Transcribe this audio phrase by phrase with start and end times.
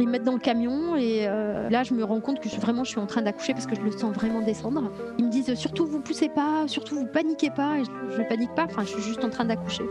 [0.00, 2.84] Ils me mettent dans le camion et euh, là, je me rends compte que vraiment,
[2.84, 4.90] je suis en train d'accoucher parce que je le sens vraiment descendre.
[5.18, 7.78] Ils me disent surtout vous poussez pas, surtout vous paniquez pas.
[7.78, 8.64] Et je, je panique pas.
[8.64, 9.84] Enfin, je suis juste en train d'accoucher.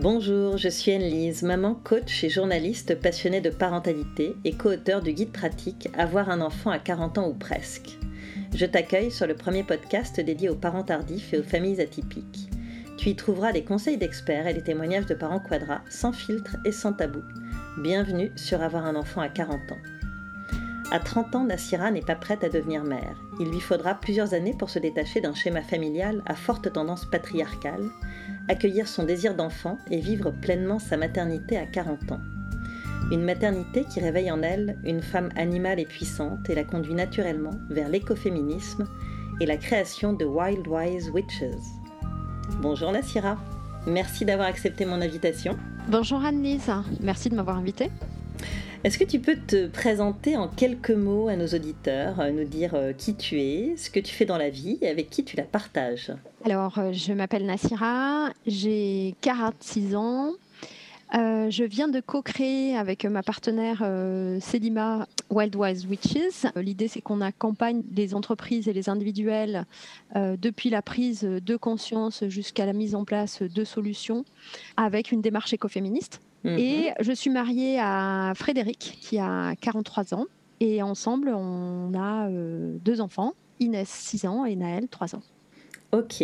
[0.00, 5.30] Bonjour, je suis Anne-Lise, maman, coach et journaliste passionnée de parentalité et co-auteur du guide
[5.30, 7.96] pratique Avoir un enfant à 40 ans ou presque.
[8.52, 12.51] Je t'accueille sur le premier podcast dédié aux parents tardifs et aux familles atypiques.
[13.02, 16.70] Tu y trouveras des conseils d'experts et des témoignages de parents quadras sans filtre et
[16.70, 17.18] sans tabou.
[17.78, 19.78] Bienvenue sur Avoir un enfant à 40 ans.
[20.92, 23.20] À 30 ans, Nassira n'est pas prête à devenir mère.
[23.40, 27.90] Il lui faudra plusieurs années pour se détacher d'un schéma familial à forte tendance patriarcale
[28.46, 32.20] accueillir son désir d'enfant et vivre pleinement sa maternité à 40 ans.
[33.10, 37.58] Une maternité qui réveille en elle une femme animale et puissante et la conduit naturellement
[37.68, 38.86] vers l'écoféminisme
[39.40, 41.81] et la création de Wild Wise Witches.
[42.60, 43.36] Bonjour Nassira,
[43.86, 45.56] merci d'avoir accepté mon invitation.
[45.88, 47.90] Bonjour Anne-Lise, merci de m'avoir invitée.
[48.84, 52.72] Est-ce que tu peux te présenter en quelques mots à nos auditeurs, euh, nous dire
[52.74, 55.36] euh, qui tu es, ce que tu fais dans la vie et avec qui tu
[55.36, 56.12] la partages?
[56.44, 60.32] Alors, euh, je m'appelle Nassira, j'ai 46 ans.
[61.12, 63.78] je viens de co-créer avec ma partenaire
[64.40, 66.46] Selima Wild Wise Witches.
[66.56, 69.64] L'idée, c'est qu'on accompagne les entreprises et les individuels
[70.14, 74.24] depuis la prise de conscience jusqu'à la mise en place de solutions
[74.76, 76.20] avec une démarche écoféministe.
[76.44, 76.58] Mhm.
[76.58, 80.26] Et je suis mariée à Frédéric, qui a 43 ans.
[80.60, 85.22] Et ensemble, on a euh, deux enfants, Inès, 6 ans, et Naël, 3 ans.
[85.92, 86.22] Ok.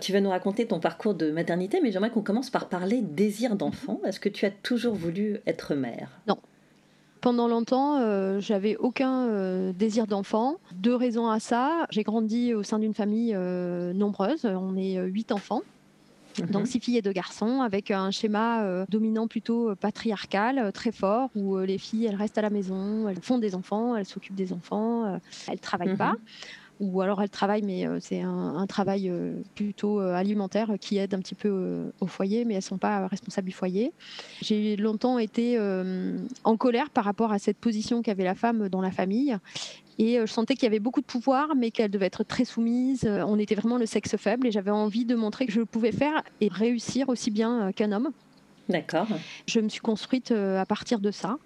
[0.00, 3.56] Tu vas nous raconter ton parcours de maternité, mais j'aimerais qu'on commence par parler désir
[3.56, 4.00] d'enfant.
[4.04, 6.20] Est-ce que tu as toujours voulu être mère?
[6.26, 6.38] Non.
[7.24, 10.58] Pendant longtemps, euh, j'avais aucun euh, désir d'enfant.
[10.74, 11.86] Deux raisons à ça.
[11.88, 13.34] J'ai grandi au sein d'une famille
[13.94, 14.44] nombreuse.
[14.44, 15.62] On est huit enfants.
[16.38, 16.66] Donc mhm.
[16.66, 20.92] six filles et deux garçons, avec un schéma euh, dominant plutôt euh, patriarcal, euh, très
[20.92, 24.34] fort, où les filles, elles restent à la maison, elles font des enfants, elles s'occupent
[24.34, 25.96] des enfants, elles travaillent mhm.
[25.96, 26.14] pas
[26.80, 29.12] ou alors elles travaillent, mais c'est un, travail
[29.54, 33.46] plutôt alimentaire qui aide un petit peu au foyer, mais elles ne sont pas responsables
[33.46, 33.92] du foyer.
[34.40, 35.58] J'ai longtemps été
[36.44, 39.36] en colère par rapport à cette position qu'avait la femme dans la famille.
[39.98, 42.44] Et euh, je sentais qu'il y avait beaucoup de pouvoir, mais qu'elle devait être très
[42.44, 43.04] soumise.
[43.04, 45.92] Euh, on était vraiment le sexe faible et j'avais envie de montrer que je pouvais
[45.92, 48.10] faire et réussir aussi bien euh, qu'un homme.
[48.68, 49.06] D'accord.
[49.46, 51.36] Je me suis construite à partir de ça.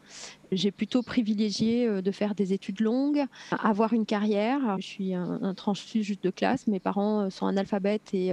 [0.52, 4.76] J'ai plutôt privilégié de faire des études longues, avoir une carrière.
[4.78, 6.66] Je suis un, un juste de classe.
[6.66, 8.32] Mes parents sont analphabètes et,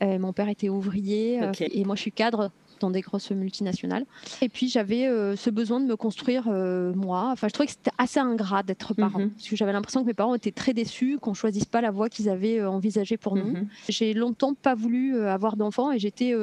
[0.00, 1.40] mon père était ouvrier.
[1.60, 4.04] Et moi, je suis cadre dans des grosses multinationales.
[4.40, 7.28] Et puis j'avais euh, ce besoin de me construire euh, moi.
[7.32, 9.20] Enfin, je trouvais que c'était assez ingrat d'être parent.
[9.20, 9.30] Mhm.
[9.30, 12.08] Parce que j'avais l'impression que mes parents étaient très déçus qu'on choisisse pas la voie
[12.08, 13.52] qu'ils avaient euh, envisagée pour nous.
[13.52, 13.68] Mhm.
[13.88, 16.34] J'ai longtemps pas voulu avoir d'enfants et j'étais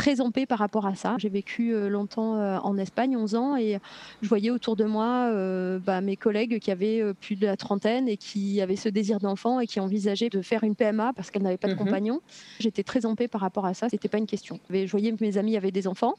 [0.00, 1.16] très en paix par rapport à ça.
[1.18, 3.78] J'ai vécu euh, longtemps euh, en Espagne, 11 ans, et
[4.22, 8.08] je voyais autour de moi euh, bah, mes collègues qui avaient plus de la trentaine
[8.08, 11.42] et qui avaient ce désir d'enfant et qui envisageaient de faire une PMA parce qu'elles
[11.42, 11.80] n'avaient pas de mhm.
[11.80, 12.20] compagnon.
[12.60, 14.58] J'étais très en paix par rapport à ça, c'était pas une question.
[14.70, 16.14] Je voyais que mes amis avaient des enfants,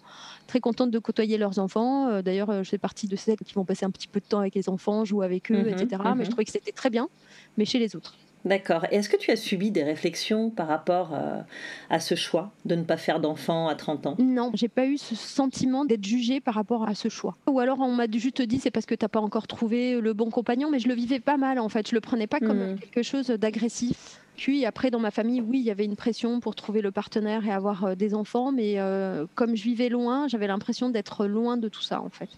[0.45, 2.21] très contente de côtoyer leurs enfants.
[2.21, 4.53] D'ailleurs, je fais partie de celles qui vont passer un petit peu de temps avec
[4.53, 5.69] les enfants, jouer avec eux, mhm.
[5.69, 6.03] etc.
[6.03, 6.25] Mais je mhm.
[6.27, 7.09] trouvais que c'était très bien,
[7.57, 8.15] mais chez les autres.
[8.45, 8.85] D'accord.
[8.91, 11.41] Et est-ce que tu as subi des réflexions par rapport euh,
[11.89, 14.15] à ce choix de ne pas faire d'enfant à 30 ans?
[14.19, 17.35] Non, j'ai pas eu ce sentiment d'être jugée par rapport à ce choix.
[17.47, 20.13] Ou alors on m'a juste dit c'est parce que tu n'as pas encore trouvé le
[20.13, 21.87] bon compagnon, mais je le vivais pas mal en fait.
[21.89, 22.79] Je le prenais pas comme hmm.
[22.79, 24.19] quelque chose d'agressif.
[24.37, 27.45] Puis après, dans ma famille, oui, il y avait une pression pour trouver le partenaire
[27.45, 31.57] et avoir euh, des enfants, mais euh, comme je vivais loin, j'avais l'impression d'être loin
[31.57, 32.29] de tout ça en fait.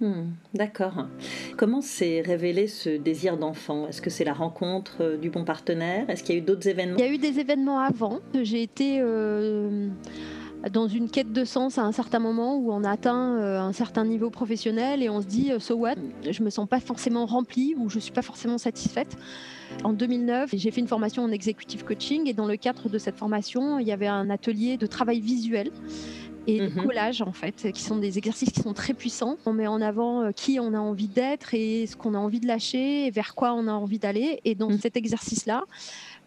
[0.00, 1.06] Hmm, d'accord.
[1.58, 3.86] Comment s'est révélé ce désir d'enfant?
[3.86, 6.08] Est-ce que c'est la rencontre euh, du bon partenaire?
[6.08, 6.96] Est-ce qu'il y a eu d'autres événements?
[6.98, 8.20] Il y a eu des événements avant.
[8.42, 9.88] J'ai été euh,
[10.72, 14.06] dans une quête de sens à un certain moment où on atteint euh, un certain
[14.06, 15.96] niveau professionnel et on se dit so what?
[16.28, 19.18] Je me sens pas forcément remplie ou je suis pas forcément satisfaite.
[19.84, 23.18] En 2009, j'ai fait une formation en executive coaching et dans le cadre de cette
[23.18, 25.70] formation, il y avait un atelier de travail visuel
[26.46, 26.84] et mhm.
[26.84, 29.36] collage en fait, qui sont des exercices qui sont très puissants.
[29.46, 32.40] On met en avant euh, qui on a envie d'être et ce qu'on a envie
[32.40, 34.40] de lâcher et vers quoi on a envie d'aller.
[34.44, 34.78] Et dans mhm.
[34.78, 35.64] cet exercice-là,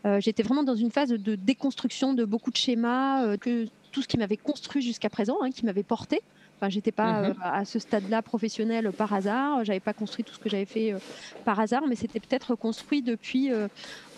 [0.05, 4.01] euh, j'étais vraiment dans une phase de déconstruction de beaucoup de schémas, euh, que tout
[4.01, 6.21] ce qui m'avait construit jusqu'à présent, hein, qui m'avait porté.
[6.63, 7.35] Enfin, j'étais pas mhm.
[7.43, 9.65] à ce stade-là professionnel par hasard.
[9.65, 10.95] J'avais pas construit tout ce que j'avais fait
[11.43, 13.51] par hasard, mais c'était peut-être construit depuis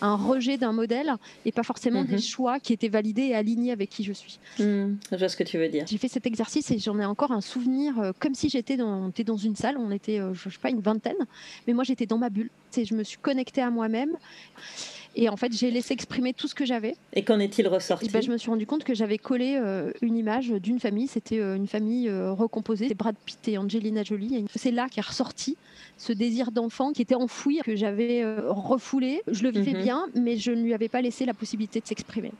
[0.00, 1.14] un rejet d'un modèle
[1.44, 2.20] et pas forcément des mhm.
[2.20, 4.38] choix qui étaient validés et alignés avec qui je suis.
[4.58, 5.84] Hmm, je vois ce que tu veux dire.
[5.86, 9.10] J'ai fait cet exercice et j'en ai encore un souvenir euh, comme si j'étais dans,
[9.24, 11.16] dans une salle, on était, euh, je sais pas, une vingtaine,
[11.66, 12.50] mais moi j'étais dans ma bulle.
[12.76, 14.10] Et je me suis connectée à moi-même.
[15.18, 16.94] Et en fait, j'ai laissé exprimer tout ce que j'avais.
[17.14, 20.14] Et qu'en est-il ressorti ben, Je me suis rendu compte que j'avais collé euh, une
[20.14, 21.06] image d'une famille.
[21.06, 22.92] C'était euh, une famille euh, recomposée.
[22.94, 24.44] Brad Pitt et Angelina Jolie.
[24.54, 25.56] C'est là qu'est ressorti
[25.96, 29.22] ce désir d'enfant qui était enfoui, que j'avais refoulé.
[29.26, 29.82] Je le vivais mhm.
[29.82, 32.32] bien, mais je ne lui avais pas laissé la possibilité de s'exprimer.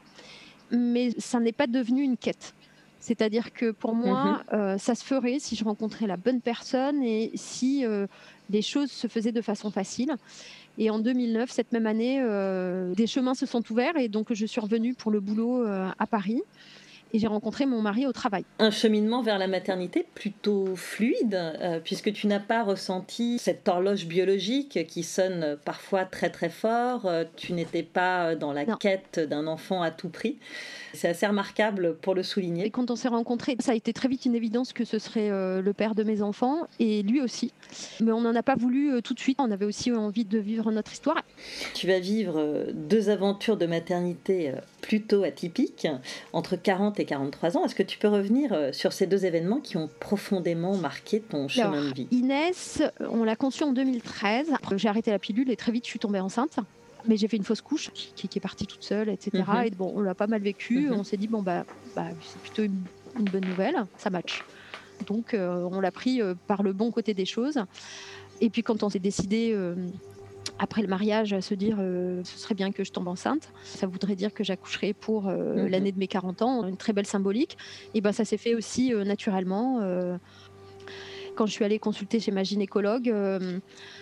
[0.71, 2.53] Mais ça n'est pas devenu une quête.
[3.01, 4.77] C'est-à-dire que pour moi, mhm.
[4.77, 7.85] ça se ferait si je rencontrais la bonne personne et si
[8.51, 10.15] les choses se faisaient de façon facile.
[10.79, 14.47] Et en 2009, cette même année, euh, des chemins se sont ouverts et donc je
[14.47, 16.43] suis revenue pour le boulot euh, à Paris
[17.15, 18.45] et j'ai rencontré mon mari au travail.
[18.59, 24.07] Un cheminement vers la maternité plutôt fluide, euh, puisque tu n'as pas ressenti cette horloge
[24.07, 29.83] biologique qui sonne parfois très très fort, tu n'étais pas dans la quête d'un enfant
[29.83, 30.37] à tout prix.
[30.97, 32.67] C'est assez remarquable pour le souligner.
[32.67, 35.31] Et quand on s'est rencontrés, ça a été très vite une évidence que ce serait
[35.31, 37.53] euh, le père de mes enfants et lui aussi.
[38.01, 39.39] Mais on n'en a pas voulu euh, tout de suite.
[39.41, 41.23] On avait aussi envie de vivre notre histoire.
[41.75, 45.87] Tu vas vivre euh, deux aventures de maternité plutôt atypiques,
[46.33, 47.65] entre 40 et 43 ans.
[47.65, 51.89] Est-ce que tu peux revenir sur ces deux événements qui ont profondément marqué ton chemin
[51.89, 52.09] de vie?
[52.11, 54.49] Inès, on l'a conçue en 2013.
[54.77, 56.59] J'ai arrêté la pilule et très vite je suis tombée enceinte
[57.09, 59.45] mais j'ai fait une fausse couche qui, est partie toute seule, etc.
[59.47, 59.63] Mhm.
[59.65, 60.87] Et bon, on l'a pas mal vécu.
[60.87, 60.93] Mhm.
[60.93, 61.65] On s'est dit, bon, bah,
[61.95, 64.45] bah c'est plutôt une, bonne nouvelle, ça match.
[65.07, 67.59] Donc, euh, on l'a pris euh, par le bon côté des choses.
[68.41, 69.75] Et puis, quand on s'est décidé, euh,
[70.59, 74.17] après le mariage, à se dire, ce serait bien que je tombe enceinte, ça voudrait
[74.17, 75.67] dire que j'accoucherai pour mhm.
[75.67, 77.57] l'année de mes 40 ans, une très belle symbolique.
[77.95, 79.81] Et ben, ça s'est fait aussi naturellement
[81.37, 83.61] quand je suis allée consulter chez ma gynécologue, euh,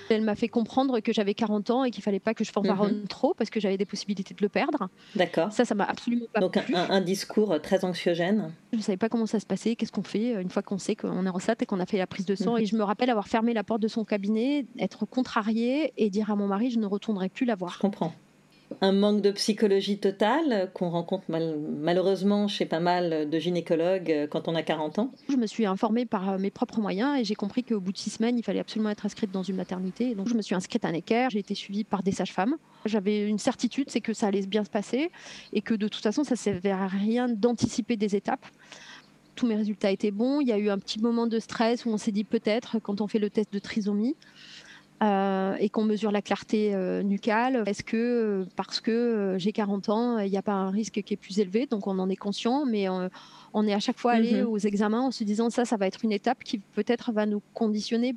[0.09, 3.01] elle m'a fait comprendre que j'avais 40 ans et qu'il fallait pas que je fanfaronne
[3.01, 3.09] mhm.
[3.09, 4.89] trop parce que j'avais des possibilités de le perdre.
[5.15, 5.53] D'accord.
[5.53, 8.53] Ça, ça m'a absolument pas Donc un, un, discours très anxiogène.
[8.73, 10.97] Je ne savais pas comment ça se passait, qu'est-ce qu'on fait une fois qu'on sait
[10.97, 12.55] qu'on est enceinte et qu'on a fait la prise de sang.
[12.55, 12.63] Mhm.
[12.63, 16.31] Et je me rappelle avoir fermé la porte de son cabinet, être contrariée et dire
[16.31, 17.75] à mon mari je ne retournerai plus la voir.
[17.75, 18.15] Je comprends
[18.81, 24.49] un manque de psychologie totale qu'on rencontre malheureusement chez pas mal de gynécologues euh, quand
[24.49, 27.35] on a 40 ans Je me suis informée par euh, mes propres moyens et j'ai
[27.35, 30.15] compris qu'au bout de six semaines, il fallait absolument être inscrite dans une maternité.
[30.15, 32.57] Donc je me suis inscrite à Necker, j'ai été suivie par des sages-femmes.
[32.85, 35.11] J'avais une certitude, c'est que ça allait bien se passer
[35.53, 38.47] et que de toute façon, ça ne servait à rien d'anticiper des étapes
[39.35, 40.41] tous mes résultats étaient bons.
[40.41, 43.01] Il y a eu un petit moment de stress où on s'est dit peut-être, quand
[43.01, 44.15] on fait le test de trisomie,
[45.03, 47.65] euh, et qu'on mesure la clarté euh, nucale.
[47.67, 51.15] Est-ce que euh, parce que j'ai 40 ans, il n'y a pas un risque qui
[51.15, 51.67] est plus élevé?
[51.67, 54.49] Donc on en est conscient, mais on est à chaque fois allé mhm.
[54.49, 57.43] aux examens en se disant ça, ça va être une étape qui peut-être va nous
[57.55, 58.15] conditionner.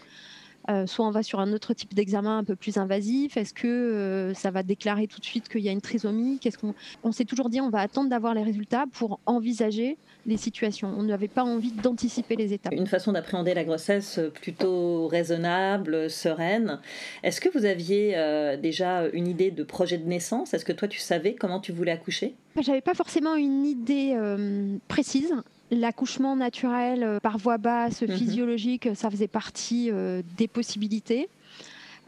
[0.85, 3.37] Soit on va sur un autre type d'examen un peu plus invasif.
[3.37, 6.39] Est-ce que ça va déclarer tout de suite qu'il y a une trisomie?
[6.39, 6.73] Qu'est-ce qu'on
[7.03, 9.97] on s'est toujours dit on va attendre d'avoir les résultats pour envisager
[10.27, 10.93] les situations.
[10.95, 12.73] On n'avait pas envie d'anticiper les étapes.
[12.73, 16.79] Une façon d'appréhender la grossesse plutôt raisonnable, sereine.
[17.23, 20.53] Est-ce que vous aviez euh, déjà une idée de projet de naissance?
[20.53, 22.35] Est-ce que toi tu savais comment tu voulais accoucher?
[22.59, 25.33] J'avais pas forcément une idée euh, précise.
[25.71, 28.17] L'accouchement naturel euh, par voie basse, mhm.
[28.17, 29.91] physiologique, ça faisait partie
[30.37, 31.29] des possibilités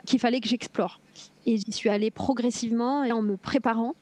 [0.05, 0.99] qu'il fallait que j'explore.
[1.45, 3.95] Et j'y suis allée progressivement et en me préparant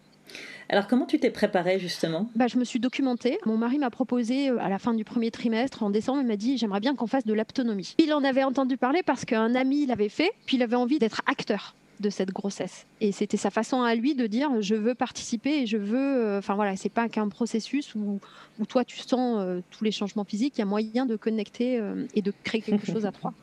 [0.69, 2.30] alors comment tu t'es préparée justement?
[2.36, 3.38] Bah, Je me suis documentée.
[3.45, 6.36] Mon mari m'a proposé euh, à la fin du premier trimestre, en décembre, il m'a
[6.36, 7.95] dit j'aimerais bien qu'on fasse de l'aptonomie.
[7.98, 11.21] Il en avait entendu parler parce qu'un ami l'avait fait, puis il avait envie d'être
[11.25, 12.86] acteur de cette grossesse.
[13.02, 15.98] Et c'était sa façon à lui de dire je veux participer et je veux.
[15.98, 18.20] Euh, enfin voilà, c'est pas qu'un processus où,
[18.60, 20.54] où, toi tu sens euh, tous les changements physiques.
[20.58, 21.82] Il y a moyen de connecter
[22.16, 23.34] et de créer quelque chose à trois.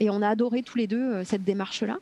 [0.00, 1.98] Et on a adoré tous les deux cette démarche-là.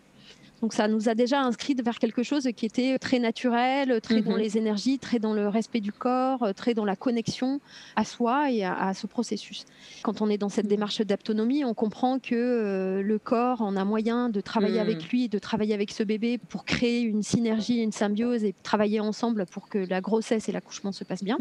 [0.62, 4.32] Donc ça nous a déjà inscrit vers quelque chose qui était très naturel, très dans
[4.32, 4.38] mhm.
[4.38, 7.60] les énergies, très dans le respect du corps, très dans la connexion
[7.96, 9.64] à soi et à, ce processus.
[10.02, 10.70] Quand on est dans cette mhm.
[10.70, 14.88] démarche d'autonomie, on comprend que euh, le corps en a moyen de travailler mhm.
[14.88, 19.00] avec lui, de travailler avec ce bébé pour créer une synergie, une symbiose et travailler
[19.00, 21.38] ensemble pour que la grossesse et l'accouchement se passent bien.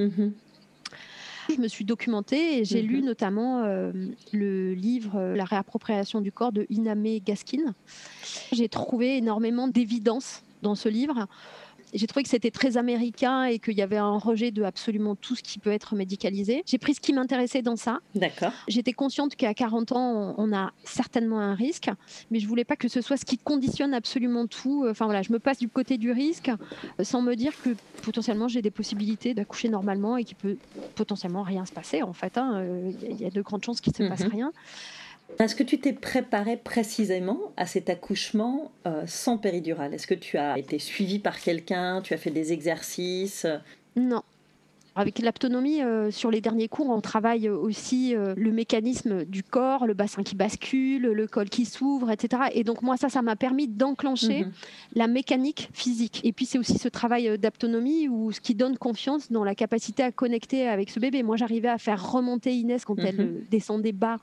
[1.50, 3.06] Je me suis documentée et j'ai lu mhm.
[3.06, 3.92] notamment euh,
[4.32, 7.74] le livre euh, La réappropriation du corps de Iname Gaskin.
[8.52, 11.28] J'ai trouvé énormément d'évidence dans ce livre
[11.94, 15.36] j'ai trouvé que c'était très américain et qu'il y avait un rejet de absolument tout
[15.36, 16.64] ce qui peut être médicalisé.
[16.66, 18.00] J'ai pris ce qui m'intéressait dans ça.
[18.16, 18.52] D'accord.
[18.68, 21.90] J'étais consciente qu'à 40 ans, on a certainement un risque,
[22.32, 24.86] mais je voulais pas que ce soit ce qui conditionne absolument tout.
[24.90, 26.50] Enfin voilà, je me passe du côté du risque
[27.00, 30.58] euh, sans me dire que potentiellement j'ai des possibilités d'accoucher normalement et qu'il peut
[30.96, 32.38] potentiellement rien se passer en fait.
[32.38, 32.54] Hein.
[32.58, 34.32] Euh, il y a de grandes chances qu'il se passe mhm.
[34.32, 34.52] rien.
[35.38, 39.94] Est-ce que tu t'es préparé précisément à cet accouchement euh, sans péridurale?
[39.94, 42.02] Est-ce que tu as été suivie par quelqu'un?
[42.02, 43.48] Tu as fait des exercices?
[43.96, 44.24] Non.
[44.96, 49.88] Avec l'aptonomie, euh, sur les derniers cours, on travaille aussi euh, le mécanisme du corps,
[49.88, 52.44] le bassin qui bascule, le col qui s'ouvre, etc.
[52.54, 54.52] Et donc moi, ça, ça m'a permis d'enclencher mhm.
[54.96, 56.20] la mécanique physique.
[56.26, 60.04] Et puis c'est aussi ce travail d'aptonomie où ce qui donne confiance dans la capacité
[60.04, 61.24] à connecter avec ce bébé.
[61.24, 63.46] Moi, j'arrivais à faire remonter Inès quand elle mhm.
[63.50, 64.18] descendait bas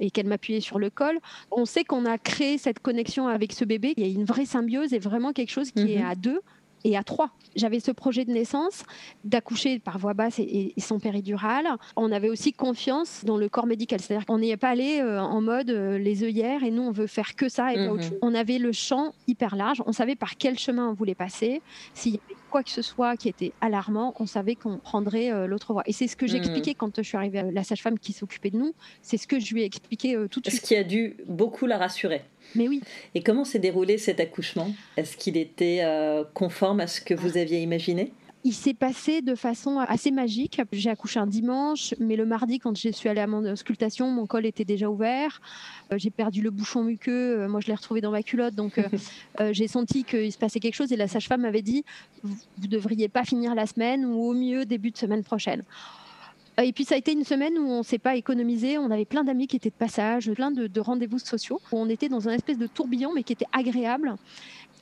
[0.00, 1.18] et qu'elle m'appuyait sur le col.
[1.50, 3.94] On sait qu'on a créé cette connexion avec ce bébé.
[3.96, 6.10] Il y a une vraie symbiose et vraiment quelque chose qui est mhm.
[6.10, 6.40] à deux
[6.84, 7.30] et à trois.
[7.54, 8.84] J'avais ce projet de naissance
[9.24, 11.66] d'accoucher par voie basse et, sans péridurale.
[11.96, 15.20] On avait aussi confiance dans le corps médical, c'est-à-dire qu'on n'y est pas allé euh,
[15.20, 18.04] en mode euh, les œillères et nous on veut faire que ça et pas autre
[18.04, 18.10] mhm.
[18.10, 18.18] chose.
[18.22, 21.62] On avait le champ hyper large, on savait par quel chemin on voulait passer.
[21.94, 25.46] S'il y avait quoi que ce soit qui était alarmant, on savait qu'on prendrait euh,
[25.46, 25.82] l'autre voie.
[25.86, 26.76] Et c'est ce que j'expliquais mhm.
[26.76, 28.74] quand je suis arrivée à la sage-femme qui s'occupait de nous.
[29.02, 30.62] C'est ce que je lui ai expliqué tout de suite.
[30.62, 32.22] Ce qui a dû beaucoup la rassurer.
[32.54, 32.80] Mais oui.
[33.14, 34.70] Et comment s'est déroulé cet accouchement?
[34.96, 38.12] Est-ce qu'il était euh, conforme à ce que vous aviez imaginé?
[38.44, 40.60] Il s'est passé de façon assez magique.
[40.70, 44.26] J'ai accouché un dimanche, mais le mardi, quand je suis allée à mon auscultation, mon
[44.26, 45.40] col était déjà ouvert.
[45.92, 47.40] Euh, j'ai perdu le bouchon muqueux.
[47.40, 48.54] Euh, moi, je l'ai retrouvé dans ma culotte.
[48.54, 48.80] Donc,
[49.50, 50.92] j'ai senti qu'il se passait quelque chose.
[50.92, 51.84] Et la sage-femme m'avait dit
[52.22, 55.64] Vous ne devriez pas finir la semaine ou au mieux début de semaine prochaine.
[56.62, 58.78] Et puis ça a été une semaine où on ne s'est pas économisé.
[58.78, 61.60] On avait plein d'amis qui étaient de passage, plein de, rendez-vous sociaux.
[61.70, 64.14] Où on était dans un espèce de tourbillon, mais qui était agréable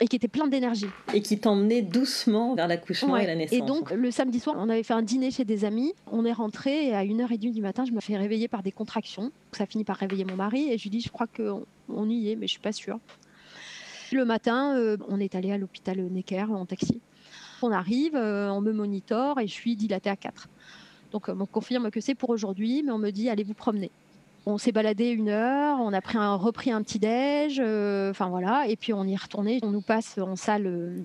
[0.00, 0.86] et qui était plein d'énergie.
[1.12, 3.56] Et qui t'emmenait doucement vers l'accouchement et la naissance.
[3.56, 5.94] Et donc, le samedi soir, on avait fait un dîner chez des amis.
[6.10, 9.30] On est rentré et à 1h30 du matin, je me fais réveiller par des contractions.
[9.52, 12.36] Ça finit par réveiller mon mari et je lui dis Je crois qu'on y est,
[12.36, 12.98] mais je suis pas sûre.
[14.12, 17.00] Le matin, euh, on est allé à l'hôpital Necker en taxi.
[17.62, 20.48] On arrive, euh, on me monitore et je suis dilatée à 4.
[21.14, 23.92] Donc on confirme que c'est pour aujourd'hui, mais on me dit allez vous promener.
[24.46, 28.74] On s'est baladé une heure, on a repris un petit déj, euh, enfin voilà, et
[28.74, 29.60] puis on y est retourné.
[29.62, 30.98] On nous passe en salle euh,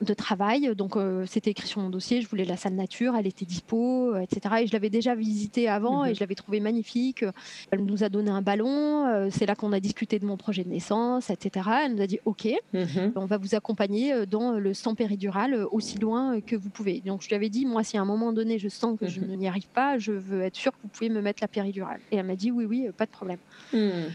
[0.00, 0.74] de travail.
[0.74, 2.20] Donc, euh, c'était écrit sur mon dossier.
[2.20, 4.56] Je voulais la salle nature, elle était dispo, euh, etc.
[4.60, 6.14] Et je l'avais déjà visitée avant et mhm.
[6.14, 7.24] je l'avais trouvée magnifique.
[7.70, 9.06] Elle nous a donné un ballon.
[9.06, 11.68] Euh, c'est là qu'on a discuté de mon projet de naissance, etc.
[11.84, 13.12] Elle nous a dit OK, mhm.
[13.16, 17.00] on va vous accompagner dans le sang péridural aussi loin que vous pouvez.
[17.00, 19.20] Donc, je lui avais dit moi, si à un moment donné je sens que je
[19.20, 19.36] mhm.
[19.36, 22.00] n'y arrive pas, je veux être sûre que vous pouvez me mettre la péridurale.
[22.10, 23.38] Et elle m'a dit oui, oui, pas de problème.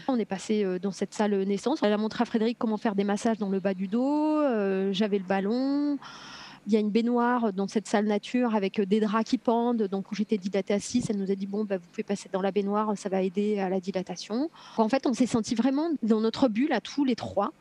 [0.08, 1.80] On est passé dans cette salle naissance.
[1.82, 4.40] Elle a montré à Frédéric comment faire des massages dans le bas du dos.
[4.92, 5.71] J'avais le ballon.
[6.66, 9.82] Il y a une baignoire dans cette salle nature avec des draps qui pendent.
[9.82, 12.40] Donc, j'étais dilatée à 6, elle nous a dit Bon, bah, vous pouvez passer dans
[12.40, 14.48] la baignoire, ça va aider à la dilatation.
[14.76, 17.52] En fait, on s'est senti vraiment dans notre bulle à tous les trois.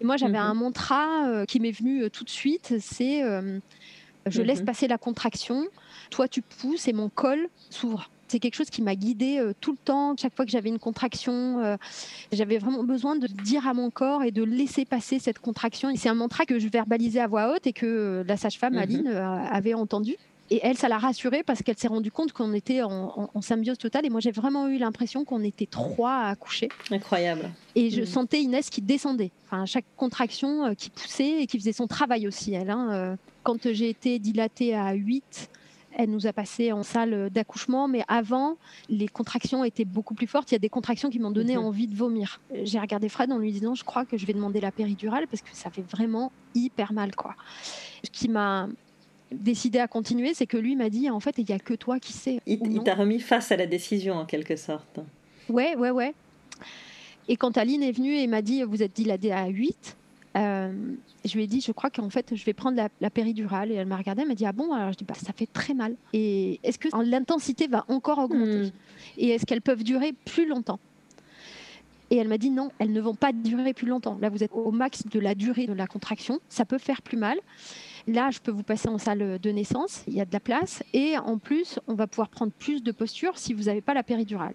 [0.00, 0.44] Et moi, j'avais mhm.
[0.44, 3.58] un mantra euh, qui m'est venu euh, tout de suite c'est euh,
[4.26, 4.66] Je laisse mhm.
[4.66, 5.66] passer la contraction,
[6.10, 9.72] toi tu pousses et mon col s'ouvre c'est quelque chose qui m'a guidée euh, tout
[9.72, 10.14] le temps.
[10.16, 11.76] Chaque fois que j'avais une contraction, euh,
[12.32, 15.90] j'avais vraiment besoin de dire à mon corps et de laisser passer cette contraction.
[15.90, 18.74] Et c'est un mantra que je verbalisais à voix haute et que euh, la sage-femme
[18.74, 18.78] mhm.
[18.78, 20.16] Aline avait entendu.
[20.48, 24.06] Et elle, ça l'a rassurée parce qu'elle s'est rendue compte qu'on était en, symbiose totale.
[24.06, 26.68] Et moi, j'ai vraiment eu l'impression qu'on était trois à accoucher.
[26.92, 27.50] Incroyable.
[27.74, 28.06] Et je mhm.
[28.06, 29.32] sentais Inès qui descendait.
[29.46, 32.70] Enfin, chaque contraction qui poussait et qui faisait son travail aussi, elle.
[32.70, 33.16] Hein.
[33.42, 35.50] Quand j'ai été dilatée à 8,
[35.96, 38.56] elle nous a passé en salle d'accouchement, mais avant,
[38.90, 40.52] les contractions étaient beaucoup plus fortes.
[40.52, 41.64] Il y a des contractions qui m'ont donné mhm.
[41.64, 42.40] envie de vomir.
[42.64, 45.42] J'ai regardé Fred en lui disant, je crois que je vais demander la péridurale parce
[45.42, 47.34] que ça fait vraiment hyper mal, quoi.
[48.04, 48.68] Ce qui m'a
[49.32, 51.98] décidé à continuer, c'est que lui m'a dit, en fait, il n'y a que toi
[51.98, 52.40] qui sais.
[52.46, 55.00] Il, t'a remis face à la décision, en quelque sorte.
[55.48, 56.14] Ouais, ouais, ouais.
[57.28, 59.96] Et quand Aline est venue et m'a dit, vous êtes dilatée à 8,
[60.36, 60.72] euh,
[61.24, 63.72] je lui ai dit, je crois qu'en fait, je vais prendre la, péridurale.
[63.72, 65.46] Et elle m'a regardé, elle m'a dit, ah bon Alors je dis, bah, ça fait
[65.46, 65.96] très mal.
[66.12, 69.18] Et est-ce que l'intensité va encore augmenter hmm.
[69.18, 70.78] Et est-ce qu'elles peuvent durer plus longtemps?
[72.10, 74.16] Et elle m'a dit non, elles ne vont pas durer plus longtemps.
[74.20, 76.38] Là, vous êtes au max de la durée de la contraction.
[76.48, 77.38] Ça peut faire plus mal.
[78.06, 80.04] Là, je peux vous passer en salle de naissance.
[80.06, 80.84] Il y a de la place.
[80.92, 84.04] Et en plus, on va pouvoir prendre plus de posture si vous n'avez pas la
[84.04, 84.54] péridurale.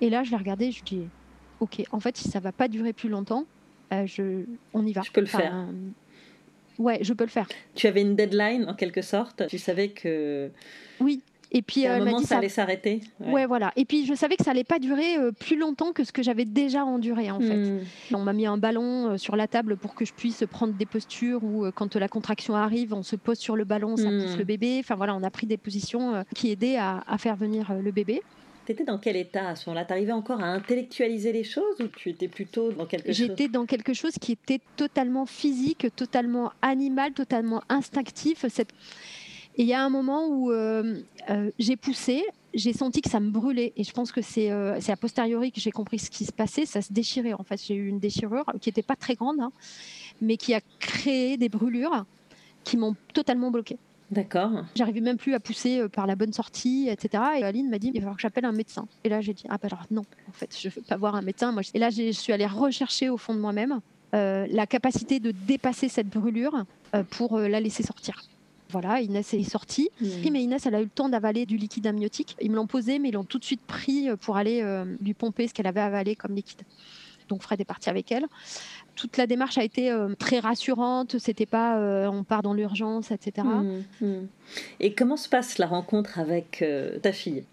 [0.00, 0.70] Et là, je l'ai regardé.
[0.70, 1.02] Je dis,
[1.58, 3.44] OK, en fait, si ça ne va pas durer plus longtemps,
[3.92, 5.02] euh, je, on y va.
[5.02, 5.66] Je peux le faire.
[6.78, 7.48] ouais, je peux le faire.
[7.74, 9.46] Tu avais une deadline en quelque sorte.
[9.48, 10.50] Tu savais que.
[11.00, 11.22] Oui.
[11.54, 13.02] Et puis à un moment, ça allait s'arrêter.
[13.20, 13.44] Ouais.
[13.44, 13.72] voilà.
[13.76, 16.22] Et puis je savais que ça allait pas durer euh, plus longtemps que ce que
[16.22, 17.56] j'avais déjà enduré en fait.
[17.56, 17.80] Hmm.
[18.14, 20.86] On m'a mis un ballon euh, sur la table pour que je puisse prendre des
[20.86, 24.38] postures où quand la contraction arrive, on se pose sur le ballon, ça pousse hmm.
[24.38, 24.76] le bébé.
[24.80, 28.22] Enfin voilà, on a pris des positions qui aidaient à, à faire venir le bébé.
[28.72, 29.84] Tu étais dans quel état à ce moment-là?
[29.84, 33.16] Tu arrivais encore à intellectualiser les choses ou tu étais plutôt dans quelque chose?
[33.16, 38.46] J'étais dans quelque chose qui était totalement physique, totalement animal, totalement instinctif.
[38.46, 38.64] Et
[39.58, 42.24] il y a un moment où euh, euh, j'ai poussé,
[42.54, 43.74] j'ai senti que ça me brûlait.
[43.76, 46.64] Et je pense que euh, c'est a posteriori que j'ai compris ce qui se passait.
[46.64, 47.34] Ça se déchirait.
[47.34, 49.52] En fait, j'ai eu une déchirure qui n'était pas très grande, hein,
[50.22, 52.06] mais qui a créé des brûlures
[52.64, 53.76] qui m'ont totalement bloqué.
[54.12, 54.50] D'accord.
[54.76, 57.22] J'arrivais même plus à pousser euh, par la bonne sortie, etc.
[57.38, 58.86] Et Aline m'a dit il va falloir que j'appelle un médecin.
[59.04, 61.22] Et là, j'ai dit ah ben alors non, en fait, je veux pas voir un
[61.22, 61.50] médecin.
[61.50, 63.80] Moi, et là, je suis allée rechercher au fond de moi-même
[64.14, 66.64] euh, la capacité de dépasser cette brûlure
[66.94, 68.22] euh, pour la laisser sortir.
[68.68, 69.88] Voilà, Inès est sortie.
[70.00, 70.06] Mmh.
[70.30, 72.36] Mais Inès, elle a eu le temps d'avaler du liquide amniotique.
[72.42, 74.64] Ils me l'ont posé, mais ils l'ont tout de suite pris pour aller
[75.02, 76.62] lui pomper ce qu'elle avait avalé comme liquide
[77.32, 78.26] donc Fred est parti avec elle.
[78.94, 81.18] Toute la démarche a été euh, très rassurante.
[81.18, 83.46] C'était pas euh, on part dans l'urgence, etc.
[83.46, 84.26] Mmh, mmh.
[84.80, 87.44] Et comment se passe la rencontre avec euh, ta fille?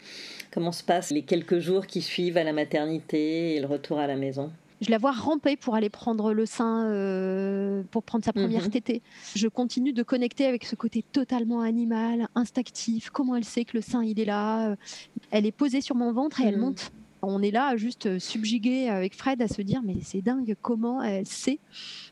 [0.51, 4.07] Comment se passent les quelques jours qui suivent à la maternité et le retour à
[4.07, 4.51] la maison?
[4.81, 8.71] Je la vois ramper pour aller prendre le sein, pour prendre sa première mmh.
[8.71, 9.01] tétée.
[9.35, 13.09] Je continue de connecter avec ce côté totalement animal, instinctif.
[13.09, 14.77] Comment elle sait que le sein, il est là?
[15.31, 18.89] Elle est posée sur mon ventre et elle monte on est là juste euh, subjugué
[18.89, 21.59] avec Fred à se dire mais c'est dingue comment elle sait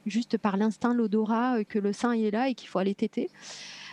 [0.06, 3.30] juste par l'instinct, l'odorat euh, que le sein est là et qu'il faut aller téter.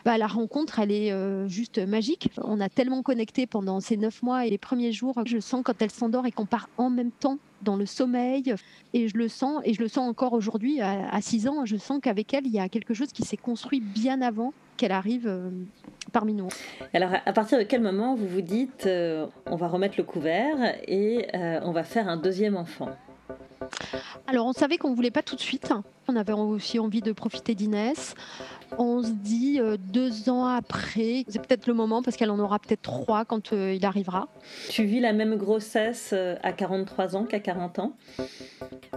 [0.04, 2.28] Bah, la rencontre, elle est euh, juste magique.
[2.42, 5.14] On a tellement connecté pendant ces neuf mois et les premiers jours.
[5.24, 8.54] Je sens quand elle s'endort et qu'on part en même temps dans le sommeil.
[8.92, 12.00] Et je le sens, et je le sens encore aujourd'hui, à, six ans, je sens
[12.02, 15.26] qu'avec elle, il y a quelque chose qui s'est construit bien avant qu'elle arrive
[16.14, 16.48] parmi nous.
[16.94, 20.56] Alors, à partir de quel moment vous vous dites, euh, on va remettre le couvert
[20.86, 22.88] et euh, on va faire un deuxième enfant?
[24.26, 25.72] Alors, on savait qu'on ne voulait pas tout de suite.
[26.06, 28.14] On avait aussi envie de profiter d'Inès.
[28.78, 32.60] On se dit euh, deux ans après, c'est peut-être le moment parce qu'elle en aura
[32.60, 34.28] peut-être trois quand il arrivera.
[34.70, 37.92] Tu vis la même grossesse à 43 ans qu'à 40 ans?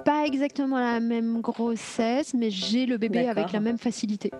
[0.05, 4.31] Pas exactement la même grossesse, mais j'ai le bébé avec la même facilité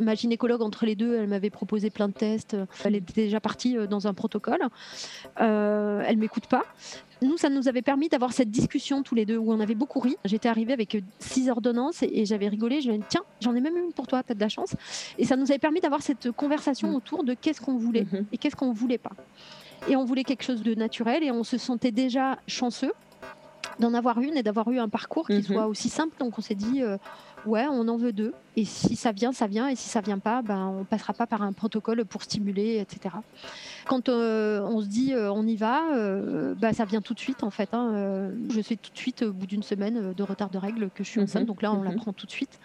[0.00, 2.56] ma gynécologue, entre les deux, elle m'avait proposé plein de tests.
[2.84, 4.60] Elle était déjà partie euh, dans un protocole.
[5.40, 6.64] Euh, elle m'écoute pas.
[7.22, 10.00] Nous, ça nous avait permis d'avoir cette discussion tous les deux où on avait beaucoup
[10.00, 10.16] ri.
[10.24, 12.80] J'étais arrivée avec six ordonnances et, j'avais rigolé.
[12.80, 14.48] Je lui ai dit, tiens, j'en ai même une pour toi, tu as de la
[14.48, 14.74] chance.
[15.18, 16.94] Et ça nous avait permis d'avoir cette conversation mm.
[16.94, 18.24] autour de qu'est-ce qu'on voulait mm-hmm.
[18.32, 19.12] et qu'est-ce qu'on voulait pas.
[19.88, 22.92] Et on voulait quelque chose de naturel et on se sentait déjà chanceux
[23.78, 25.52] d'en avoir une et d'avoir eu un parcours qui mm-hmm.
[25.52, 26.14] soit aussi simple.
[26.18, 26.96] Donc on s'est dit, euh,
[27.46, 28.34] ouais, on en veut deux.
[28.56, 29.68] Et si ça vient, ça vient.
[29.68, 33.16] Et si ça vient pas, ben, on passera pas par un protocole pour stimuler, etc.
[33.86, 37.18] Quand euh, on se dit euh, on y va, euh, bah, ça vient tout de
[37.18, 37.74] suite en fait.
[37.74, 38.30] Hein.
[38.48, 41.08] Je sais tout de suite au bout d'une semaine de retard de règles que je
[41.08, 41.42] suis enceinte.
[41.42, 41.48] Mhm.
[41.48, 41.96] Donc là, on la mhm.
[41.96, 42.60] prend tout de suite.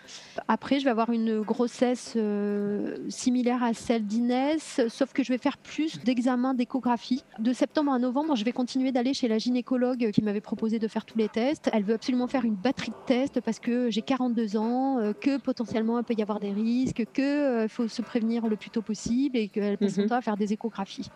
[0.48, 2.18] Après, je vais avoir une grossesse
[3.10, 7.24] similaire à celle d'Inès, sauf que je vais faire plus d'examens d'échographie.
[7.40, 10.88] De septembre à novembre, je vais continuer d'aller chez la gynécologue qui m'avait proposé de
[10.88, 11.70] faire tous les tests.
[11.74, 15.79] Elle veut absolument faire une batterie de tests parce que j'ai 42 ans, que potentiellement
[15.80, 19.48] il peut y avoir des risques, qu'il faut se prévenir le plus tôt possible et
[19.48, 20.10] qu'elle passe son mhm.
[20.10, 21.10] temps à faire des échographies.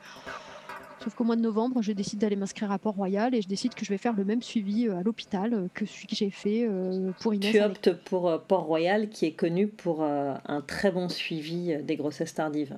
[1.03, 3.83] Sauf qu'au mois de novembre, je décide d'aller m'inscrire à Port-Royal et je décide que
[3.83, 6.65] je vais faire le même suivi euh, à l'hôpital euh, que celui que j'ai fait
[6.65, 7.51] euh, pour Inès.
[7.51, 12.75] Tu optes pour Port-Royal qui est connu pour un très bon suivi des grossesses tardives.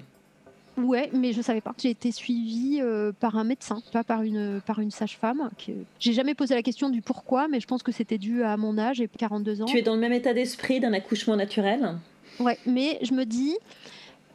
[0.77, 1.73] Ouais, mais je savais pas.
[1.77, 2.81] J'ai été suivie
[3.19, 5.49] par un médecin, pas par une, par une sage-femme.
[5.99, 8.77] J'ai jamais posé la question du pourquoi, mais je pense que c'était dû à mon
[8.77, 9.65] âge et 42 ans.
[9.65, 11.95] Tu es dans le même état d'esprit d'un accouchement naturel?
[12.39, 13.55] Ouais, mais je me dis,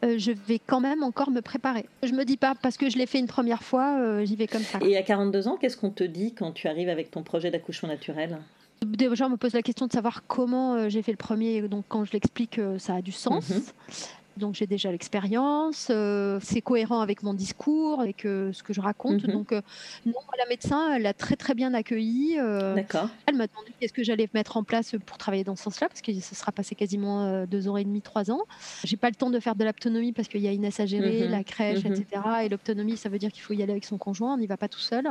[0.04, 1.86] euh, je vais quand même encore me préparer.
[2.02, 4.46] Je me dis pas parce que je l'ai fait une première fois, euh, j'y vais
[4.46, 4.78] comme ça.
[4.82, 7.88] Et à 42 ans, qu'est-ce qu'on te dit quand tu arrives avec ton projet d'accouchement
[7.88, 8.38] naturel?
[8.86, 11.60] Déjà, on me pose la question de savoir comment euh, j'ai fait le premier.
[11.68, 13.50] Donc, quand je l'explique, ça a du sens.
[13.50, 13.62] Mhm
[14.40, 18.80] donc j'ai déjà l'expérience, euh, c'est cohérent avec mon discours, avec euh, ce que je
[18.80, 19.24] raconte.
[19.24, 19.32] Mhm.
[19.32, 19.60] Donc, euh,
[20.06, 22.36] non, la médecin, elle l'a très très bien accueilli.
[22.74, 23.08] D'accord.
[23.26, 26.00] Elle m'a demandé qu'est-ce que j'allais mettre en place pour travailler dans ce sens-là, parce
[26.00, 28.40] que ça sera passé quasiment deux ans et demi, trois ans.
[28.84, 31.24] J'ai pas le temps de faire de l'autonomie parce qu'il y a Inès à gérer,
[31.24, 31.30] mhm.
[31.30, 32.04] la crèche, etc.
[32.24, 32.44] Mhm.
[32.44, 34.56] Et l'autonomie, ça veut dire qu'il faut y aller avec son conjoint, on n'y va
[34.56, 35.08] pas tout seul.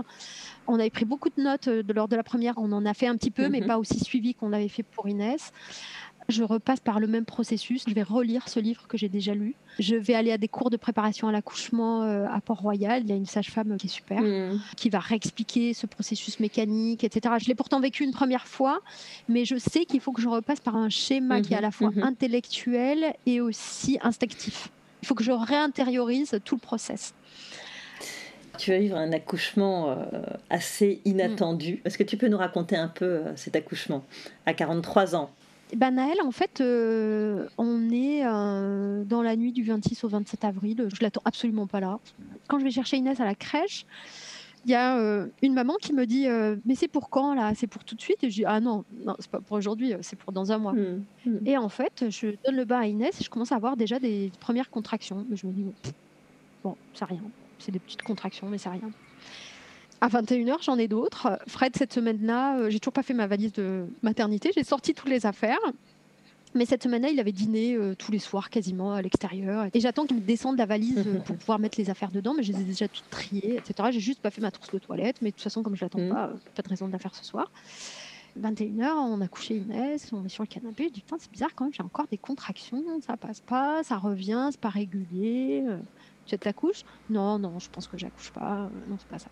[0.68, 3.08] On avait pris beaucoup de notes de, lors de la première, on en a fait
[3.08, 5.52] un petit peu, mais pas aussi suivi qu'on l'avait fait pour Inès
[6.30, 7.84] je repasse par le même processus.
[7.88, 9.56] Je vais relire ce livre que j'ai déjà lu.
[9.80, 13.02] Je vais aller à des cours de préparation à l'accouchement euh, à Port-Royal.
[13.04, 14.60] Il y a une sage-femme qui est super, mm.
[14.78, 17.36] qui va réexpliquer ce processus mécanique, etc.
[17.42, 18.82] Je l'ai pourtant vécu une première fois,
[19.28, 21.72] mais je sais qu'il faut que je repasse par un schéma qui est à la
[21.72, 22.04] fois mm-hmm, mm-hmm.
[22.04, 24.70] intellectuel et aussi instinctif.
[25.02, 27.14] Il faut que je réintériorise tout le process
[28.58, 31.76] tu vas vivre un accouchement euh, assez inattendu.
[31.76, 31.80] Mm.
[31.86, 34.04] Est-ce que tu peux nous raconter un peu euh, cet accouchement?
[34.46, 35.32] À 43 ans
[35.76, 40.44] bah, Naël, en fait, euh, on est euh, dans la nuit du 26 au 27
[40.44, 40.88] avril.
[40.94, 42.00] Je l'attends absolument pas là.
[42.48, 43.86] Quand je vais chercher Inès à la crèche,
[44.66, 46.28] il y a euh, une maman qui me dit
[46.66, 47.54] Mais c'est pour quand là?
[47.56, 48.24] C'est pour tout de suite?
[48.24, 50.74] Et je dis Ah non, non c'est pas pour aujourd'hui, c'est pour dans un mois.
[50.74, 51.38] Mmh, mmh.
[51.46, 54.00] Et en fait, je donne le bain à Inès et je commence à avoir déjà
[54.00, 55.26] des premières contractions.
[55.32, 55.74] Je me dis Bon,
[56.64, 57.22] bon c'est rien.
[57.60, 58.90] C'est des petites contractions, mais c'est rien.
[60.02, 61.40] À 21h, j'en ai d'autres.
[61.48, 64.52] Fred, cette semaine-là, euh, j'ai toujours pas fait ma valise de maternité.
[64.56, 65.60] J'ai sorti toutes les affaires.
[66.56, 69.68] Mais cette semaine-là, il avait dîné euh, tous les soirs quasiment à l'extérieur.
[69.74, 72.42] Et j'attends qu'il me descende la valise euh, pour pouvoir mettre les affaires dedans, mais
[72.44, 73.90] je les ai déjà toutes triées, etc.
[73.92, 76.00] J'ai juste pas fait ma trousse de toilette, mais de toute façon, comme je l'attends
[76.00, 76.10] Mhm.
[76.10, 77.52] pas, euh, pas de raison de la faire ce soir.
[78.40, 80.86] 21h, on a couché Inès, on est sur le canapé.
[80.88, 83.98] Je dis, putain, c'est bizarre quand même, j'ai encore des contractions, ça passe pas, ça
[83.98, 85.64] revient, c'est pas régulier.
[86.26, 88.70] Tu t'accouches Non, non, je pense que j'accouche pas.
[88.88, 89.30] Non, c'est pas ça.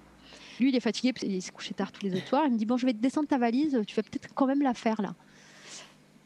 [0.60, 2.44] Lui, il est fatigué, parce qu'il s'est couché tard tous les autres soirs.
[2.48, 4.62] Il me dit, bon, je vais te descendre ta valise, tu vas peut-être quand même
[4.62, 5.14] la faire là.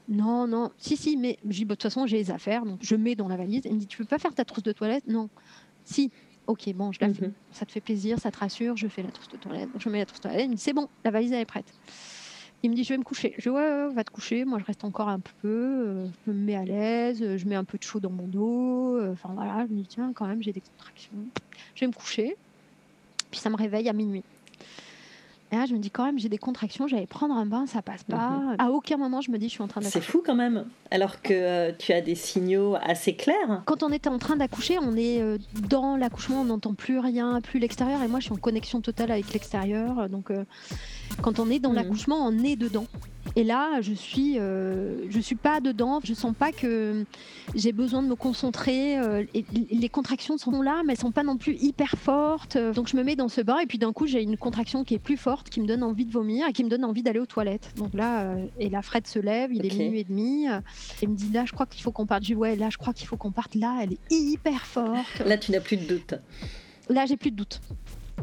[0.10, 2.96] Non, non, si, si, mais je dis, de toute façon, j'ai les affaires, donc je
[2.96, 3.62] mets dans la valise.
[3.66, 5.08] Il me dit, tu peux pas faire ta trousse de toilette?
[5.08, 5.30] Non.
[5.84, 6.12] Si.
[6.48, 7.28] Ok, bon, je la fais.
[7.28, 7.34] Mhm.
[7.52, 9.70] Ça te fait plaisir, ça te rassure, je fais la trousse de toilette.
[9.78, 10.46] Je mets la trousse de toilette.
[10.46, 11.72] Il me dit, c'est bon, la valise, elle est prête.
[12.64, 13.34] Il me dit, je vais me coucher.
[13.38, 14.44] Je dis, ouais, ouais, va te coucher.
[14.44, 15.48] Moi, je reste encore un peu.
[15.48, 17.22] euh, je me mets à l'aise.
[17.22, 18.98] euh, Je mets un peu de chaud dans mon dos.
[18.98, 19.66] euh, Enfin, voilà.
[19.68, 21.12] Je me dis, tiens, quand même, j'ai des contractions.
[21.76, 22.36] Je vais me coucher.
[23.32, 24.24] Puis ça me réveille à minuit.
[25.54, 26.88] Et là, je me dis, quand même, j'ai des contractions.
[26.88, 28.40] J'allais prendre un bain, ça passe pas.
[28.58, 30.12] À aucun moment, je me dis, je suis en train C'est d'accoucher.
[30.12, 30.66] fou quand même.
[30.92, 33.62] Alors que euh, tu as des signaux assez clairs.
[33.66, 35.38] Quand on était en train d'accoucher, on est euh,
[35.70, 38.02] dans l'accouchement, on n'entend plus rien, plus l'extérieur.
[38.02, 40.08] Et moi, je suis en connexion totale avec l'extérieur.
[40.10, 40.46] Donc, euh,
[41.22, 41.76] quand on est dans Mhm.
[41.76, 42.86] l'accouchement, on est dedans.
[43.36, 46.00] Et là, je suis, euh, je suis pas dedans.
[46.04, 47.06] Je sens pas que
[47.56, 48.98] j'ai besoin de me concentrer.
[49.00, 52.58] euh, et les contractions sont là, mais elles sont pas non plus hyper fortes.
[52.58, 54.96] Donc, je me mets dans ce bain et puis d'un coup, j'ai une contraction qui
[54.96, 57.20] est plus forte, qui me donne envie de vomir et qui me donne envie d'aller
[57.20, 57.72] aux toilettes.
[57.78, 59.52] Donc là, euh, et la Fred se lève.
[59.54, 60.50] Il est minuit et demi.
[60.50, 60.60] euh,
[61.02, 62.24] il me dit là, je crois qu'il faut qu'on parte.
[62.24, 63.56] Je dis ouais, là, je crois qu'il faut qu'on parte.
[63.56, 65.20] Là, elle est hyper forte.
[65.26, 66.14] Là, tu n'as plus de doute.
[66.90, 67.62] Là, j'ai plus de doute.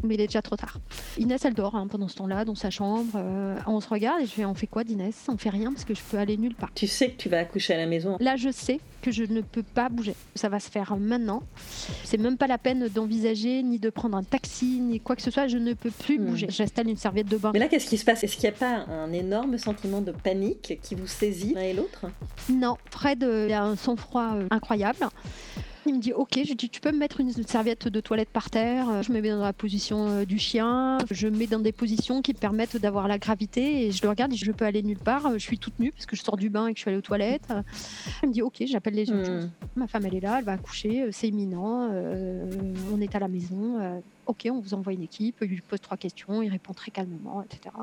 [0.03, 0.79] Mais il est déjà trop tard.
[1.19, 3.13] Inès, elle dort hein, pendant ce temps-là dans sa chambre.
[3.17, 5.27] euh, on se regarde et je fais on fait quoi d'Inès?
[5.29, 6.71] On fait rien parce que je peux aller nulle part.
[6.75, 8.17] Tu sais que tu vas accoucher à la maison.
[8.21, 10.15] Là, je sais que je ne peux pas bouger.
[10.35, 11.43] Ça va se faire maintenant.
[12.05, 15.31] C'est même pas la peine d'envisager ni de prendre un taxi ni quoi que ce
[15.31, 15.47] soit.
[15.49, 16.27] Je ne peux plus Hmm.
[16.27, 16.47] bouger.
[16.51, 17.51] J'installe une serviette de bain.
[17.53, 18.25] Mais là, qu'est-ce qui se passe?
[18.25, 21.73] Est-ce qu'il n'y a pas un énorme sentiment de panique qui vous saisit l'un et
[21.75, 22.07] l'autre?
[22.49, 24.99] Non, Fred euh, il a un sang-froid euh, incroyable.
[25.89, 28.51] Il me dit ok, je dis tu peux me mettre une serviette de toilette par
[28.51, 28.89] terre.
[28.91, 30.99] Euh, Je me mets dans la position euh, du chien.
[31.11, 34.11] Je me mets dans des positions qui me permettent d'avoir la gravité et je le
[34.11, 35.27] regarde et je peux aller nulle part.
[35.27, 36.91] Euh, Je suis toute nue parce que je sors du bain et que je suis
[36.91, 37.49] allée aux toilettes.
[38.23, 39.45] Il me dit ok, j'appelle les urgences.
[39.47, 39.51] Hmm.
[39.77, 41.89] Ma femme elle est là, elle va accoucher, c'est imminent.
[41.91, 42.45] euh,
[42.93, 43.81] on est à la maison.
[43.81, 45.37] euh, ok, on vous envoie une équipe.
[45.41, 47.75] Il lui pose trois questions, il répond très calmement, etc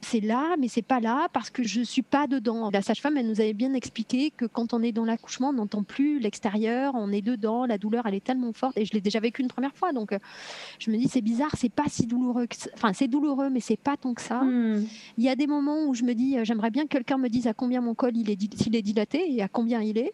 [0.00, 2.70] c'est là, mais c'est pas là parce que je suis pas dedans.
[2.70, 5.82] La sage-femme, elle nous avait bien expliqué que quand on est dans l'accouchement, on n'entend
[5.82, 8.76] plus l'extérieur, on est dedans, la douleur, elle est tellement forte.
[8.78, 10.18] Et je l'ai déjà vécu une première fois, donc euh,
[10.78, 12.46] je me dis c'est bizarre, c'est pas si douloureux.
[12.46, 12.70] Que ça.
[12.74, 14.42] Enfin, c'est douloureux, mais c'est pas tant que ça.
[14.42, 14.86] Hmm.
[15.16, 17.28] Il y a des moments où je me dis, euh, j'aimerais bien que quelqu'un me
[17.28, 20.12] dise à combien mon col il est, s'il est dilaté et à combien il est,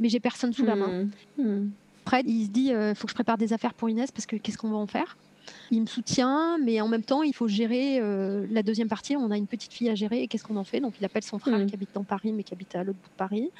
[0.00, 1.04] mais j'ai personne sous la main.
[1.38, 1.42] Hmm.
[1.42, 1.70] Hmm.
[2.04, 4.34] Fred, il se dit, il faut que je prépare des affaires pour Inès parce que
[4.36, 5.16] qu'est-ce qu'on va en faire?
[5.70, 9.16] Il me soutient, mais en même temps, il faut gérer euh, la deuxième partie.
[9.16, 10.80] On a une petite fille à gérer et qu'est-ce qu'on en fait?
[10.80, 11.66] Donc, il appelle son frère Mhm.
[11.66, 13.50] qui habite dans Paris, mais qui habite à l'autre bout de Paris,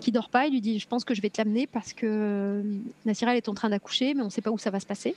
[0.00, 0.46] qui dort pas.
[0.46, 2.62] Il lui dit, je pense que je vais te l'amener parce que euh,
[3.04, 4.86] Nassira, elle est en train d'accoucher, mais on ne sait pas où ça va se
[4.86, 5.14] passer.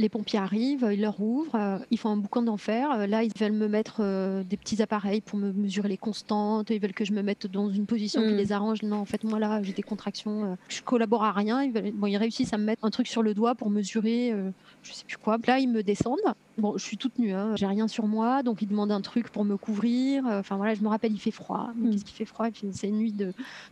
[0.00, 2.90] Les pompiers arrivent, ils leur ouvrent, euh, ils font un boucan d'enfer.
[2.90, 6.70] Euh, là, ils veulent me mettre euh, des petits appareils pour me mesurer les constantes.
[6.70, 8.36] Ils veulent que je me mette dans une position qui Mm.
[8.36, 8.82] les arrange.
[8.82, 10.56] Non, en fait, moi là, j'ai des contractions.
[10.68, 11.62] je collabore à rien.
[11.62, 14.34] Ils, veulent- bon, ils réussissent à me mettre un truc sur le doigt pour mesurer,
[14.82, 15.36] je sais plus quoi.
[15.46, 16.18] Là, ils me descendent.
[16.56, 19.28] Bon, je suis toute nue, hein, j'ai rien sur moi, donc ils demandent un truc
[19.30, 20.24] pour me couvrir.
[20.26, 21.72] Enfin voilà, je me rappelle, il fait froid.
[21.76, 21.90] Mais Mm.
[21.92, 22.46] Qu'est-ce qu'il fait froid?
[22.72, 23.14] C'est une nuit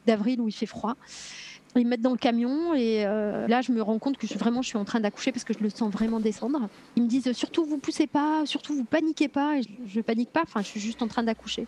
[0.07, 0.95] d'avril où il fait froid.
[1.76, 4.37] Ils me mettent dans le camion et euh, là je me rends compte que je,
[4.37, 6.68] vraiment je suis en train d'accoucher parce que je le sens vraiment descendre.
[6.96, 9.59] Ils me disent surtout vous poussez pas, surtout vous paniquez pas.
[9.59, 11.66] Et je, je panique pas, enfin je suis juste en train d'accoucher.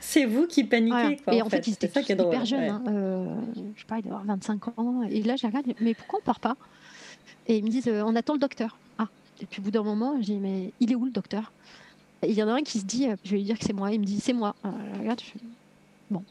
[0.00, 0.90] C'est vous qui paniquez.
[0.94, 1.16] Voilà.
[1.16, 2.32] Quoi, et en fait, ils C'est étaient ça tous qui est drôle.
[2.32, 2.60] hyper jeunes.
[2.60, 2.68] ouais.
[2.68, 2.82] hein.
[2.88, 3.34] Euh,
[3.74, 5.02] je sais pas, il doit avoir 25 ans.
[5.10, 6.56] Et là je les regarde, mais pourquoi on part pas?
[7.48, 8.78] Et ils me disent euh, on attend le docteur.
[8.98, 9.08] Ah.
[9.42, 11.52] Et puis au bout d'un moment je dis mais il est où le docteur?
[12.22, 13.64] Et il y en a un qui se dit euh, je vais lui dire que
[13.64, 13.90] c'est moi.
[13.92, 14.54] Il me dit c'est moi.
[14.62, 15.38] Alors, je regarde, je
[16.10, 16.22] bon.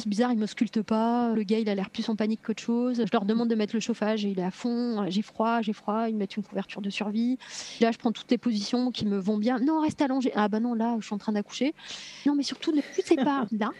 [0.00, 1.32] C'est bizarre, il me sculpte pas.
[1.34, 2.96] Le gars, il a l'air plus en panique qu'autre chose.
[3.04, 5.04] Je leur demande de mettre le chauffage et il est à fond.
[5.08, 6.08] J'ai froid, j'ai froid.
[6.08, 7.38] Ils mettent une couverture de survie.
[7.80, 9.58] Là, je prends toutes les positions qui me vont bien.
[9.58, 10.32] Non, reste allongé.
[10.34, 11.74] Ah bah non, là, je suis en train d'accoucher.
[12.26, 13.46] Non, mais surtout, ne poussez pas.
[13.58, 13.70] Là,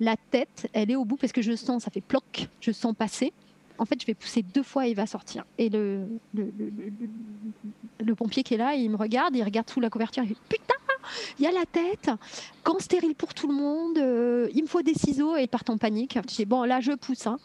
[0.00, 2.48] la tête, elle est au bout parce que je sens, ça fait ploc.
[2.60, 3.32] Je sens passer.
[3.78, 5.44] En fait, je vais pousser deux fois et il va sortir.
[5.58, 9.42] Et le, le, le- le- le- le pompier qui est là, il me regarde, il
[9.42, 10.74] regarde sous la couverture, il fait Putain,
[11.38, 12.10] il y a la tête,
[12.64, 15.70] gants stérile pour tout le monde, euh, il me faut des ciseaux et ils partent
[15.70, 16.16] en panique.
[16.16, 17.26] Je dis Bon, là, je pousse.
[17.26, 17.38] hein.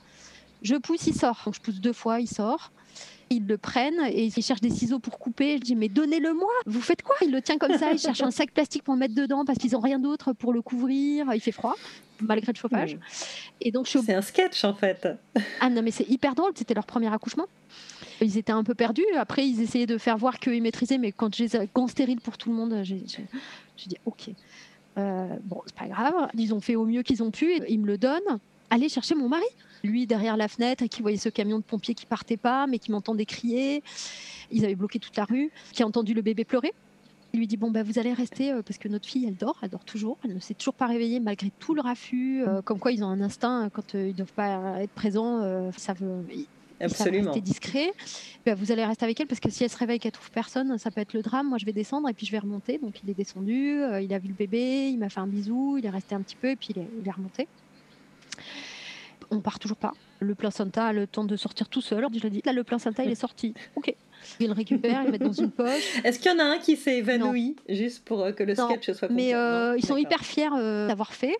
[0.61, 1.41] Je pousse, il sort.
[1.45, 2.71] Donc, je pousse deux fois, il sort.
[3.29, 5.57] Ils le prennent et ils cherchent des ciseaux pour couper.
[5.57, 6.51] Je dis mais donnez-le-moi.
[6.65, 7.15] Vous faites quoi?
[7.21, 7.91] Il le tient comme ça.
[7.91, 10.53] Il cherche un sac plastique pour le mettre dedans parce qu'ils n'ont rien d'autre pour
[10.53, 11.33] le couvrir.
[11.33, 11.75] Il fait froid
[12.21, 12.97] malgré le chauffage.
[13.61, 15.07] Et donc je C'est un sketch en fait.
[15.59, 17.47] ah non, mais c'est hyper drôle, c'était leur premier accouchement.
[18.21, 19.05] Ils étaient un peu perdus.
[19.17, 22.49] Après, ils essayaient de faire voir qu'ils maîtrisaient, mais quand j'ai gants stériles pour tout
[22.49, 24.29] le monde, j'ai dit OK.
[24.95, 26.29] bon, c'est pas grave.
[26.35, 27.59] Ils ont fait au mieux qu'ils ont pu.
[27.67, 28.39] Ils me le donnent.
[28.69, 29.45] Allez chercher mon mari.
[29.85, 32.91] Lui derrière la fenêtre qui voyait ce camion de pompiers qui partait pas, mais qui
[32.91, 33.83] m'entendait crier.
[34.51, 35.51] Ils avaient bloqué toute la rue.
[35.71, 36.73] Qui a entendu le bébé pleurer.
[37.33, 39.69] Il lui dit bon bah vous allez rester parce que notre fille elle dort, elle
[39.69, 42.45] dort toujours, elle ne s'est toujours pas réveillée malgré tout le raffut.
[42.63, 46.23] comme quoi ils ont un instinct quand ils doivent pas être présents, ça veut
[46.79, 47.31] Absolument.
[47.31, 47.93] Rester discret.
[48.45, 50.77] Bah, vous allez rester avec elle parce que si elle se réveille qu'elle trouve personne,
[50.77, 51.49] ça peut être le drame.
[51.49, 52.77] Moi, je vais descendre et puis je vais remonter.
[52.77, 55.77] Donc, il est descendu, euh, il a vu le bébé, il m'a fait un bisou,
[55.77, 57.47] il est resté un petit peu et puis il est, il est remonté.
[59.31, 59.93] On part toujours pas.
[60.19, 62.05] Le placenta a le temps de sortir tout seul.
[62.13, 63.53] Je lui dis, là, le placenta, il est sorti.
[63.75, 63.93] Ok.
[64.39, 65.99] Il le récupère, il le met dans une poche.
[66.03, 68.91] Est-ce qu'il y en a un qui s'est évanoui juste pour euh, que le sketch
[68.91, 71.35] soit Mais euh, ils sont hyper fiers euh, d'avoir fait.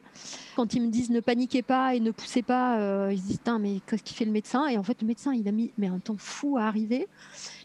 [0.56, 3.82] Quand ils me disent ne paniquez pas et ne poussez pas, ils se disent mais
[3.88, 4.68] qu'est-ce qu'il fait le médecin?
[4.68, 7.08] Et en fait, le médecin, il a mis mais un temps fou à arriver.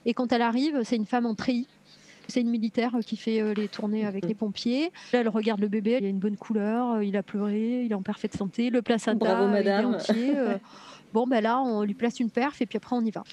[0.07, 1.69] Et quand elle arrive, c'est une femme en treillis.
[2.31, 4.93] C'est une militaire qui fait les tournées avec les pompiers.
[5.13, 7.95] Là, elle regarde le bébé, il a une bonne couleur, il a pleuré, il est
[7.95, 9.93] en parfaite santé, le placenta Bravo, madame.
[9.93, 10.35] est entier.
[11.13, 13.25] bon, ben là, on lui place une perf et puis après, on y va.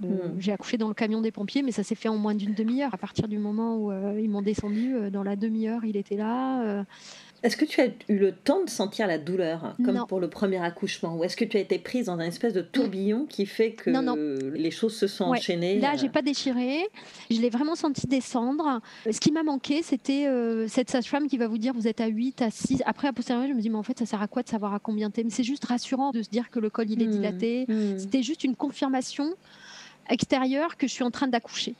[0.00, 0.38] Hmm.
[0.38, 2.92] J'ai accouché dans le camion des pompiers, mais ça s'est fait en moins d'une demi-heure.
[2.92, 6.16] À partir du moment où euh, ils m'ont descendu, euh, dans la demi-heure, il était
[6.16, 6.84] là.
[7.44, 7.46] Euh.
[7.46, 10.62] Est-ce que tu as eu le temps de sentir la douleur, comme pour le premier
[10.62, 13.72] accouchement Ou est-ce que tu as été prise dans un espèce de tourbillon qui fait
[13.72, 13.90] que
[14.56, 16.86] les choses se sont enchaînées Là, j'ai pas déchiré.
[17.30, 18.80] Je l'ai vraiment senti descendre.
[19.10, 20.26] Ce qui m'a manqué, c'était
[20.68, 22.82] cette sage-femme qui va vous dire vous êtes à 8, à 6.
[22.86, 24.74] Après, à posteriori, je me dis mais en fait, ça sert à quoi de savoir
[24.74, 25.24] à combien t'es?
[25.24, 27.10] Mais c'est juste rassurant de se dire que le col, il est hmm.
[27.10, 27.64] dilaté.
[27.68, 27.98] Hmm.
[27.98, 29.34] C'était juste une confirmation
[30.08, 31.74] extérieur que je suis en train d'accoucher.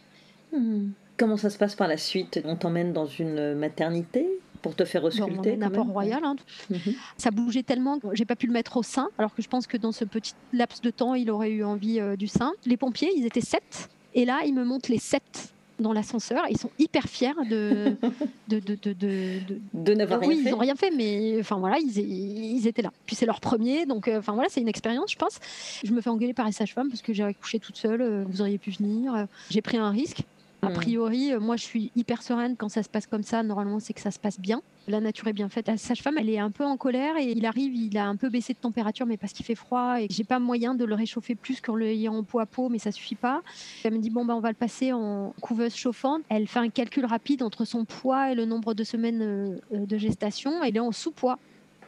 [1.17, 2.41] Comment ça se passe par la suite?
[2.45, 4.29] On t'emmène dans une maternité?
[4.65, 6.25] Pour te faire ausculter bon, Port Royal.
[6.25, 6.37] Hein.
[6.71, 6.95] Mhm.
[7.19, 9.67] Ça bougeait tellement que j'ai pas pu le mettre au sein, alors que je pense
[9.67, 12.55] que dans ce petit laps de temps, il aurait eu envie euh, du sein.
[12.65, 16.45] Les pompiers, ils étaient sept, et là, ils me montrent les sept dans l'ascenseur.
[16.49, 17.95] Ils sont hyper fiers de
[18.49, 19.43] de, de, de, de,
[19.75, 22.93] de n'avoir rien oui, ils n'ont rien fait, mais enfin voilà, ils, ils, étaient là.
[23.05, 25.41] Puis c'est leur premier, donc euh, enfin voilà, c'est une expérience, je pense.
[25.85, 28.01] Je me fais engueuler par les sages-femmes parce que j'ai accouché toute seule.
[28.01, 29.27] Euh, vous auriez pu venir.
[29.51, 30.23] J'ai pris un risque.
[30.65, 30.73] A hmm.
[30.73, 33.43] priori, euh, moi, je suis hyper sereine quand ça se passe comme ça.
[33.43, 34.63] Normalement, c'est que ça se passe bien.
[34.89, 35.69] La nature est bien faite.
[35.69, 38.29] La sage-femme, elle est un peu en colère et il arrive, il a un peu
[38.29, 40.95] baissé de température, mais parce qu'il fait froid et que j'ai pas moyen de le
[40.95, 43.43] réchauffer plus qu'en le ayant en peau à peau, mais ça suffit pas.
[43.83, 46.23] Elle me dit bon ben on va le passer en couveuse chauffante.
[46.29, 49.97] Elle fait un calcul rapide entre son poids et le nombre de semaines euh, de
[49.97, 50.63] gestation.
[50.63, 51.39] Elle est en sous-poids.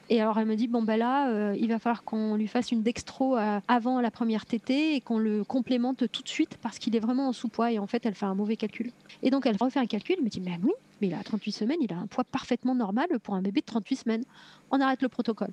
[0.08, 2.70] Et alors elle me dit bon ben là, euh, il va falloir qu'on lui fasse
[2.70, 6.78] une dextro euh, avant la première tétée et qu'on le complémente tout de suite parce
[6.78, 7.72] qu'il est vraiment en sous-poids.
[7.72, 8.92] Et en fait, elle fait un mauvais calcul.
[9.22, 10.16] Et donc elle refait un calcul.
[10.18, 12.74] Elle me dit mais oui, mais il a 38 semaines, il a un poids parfaitement
[12.74, 14.24] normal pour un bébé de 38 semaines.
[14.70, 15.50] On arrête le protocole.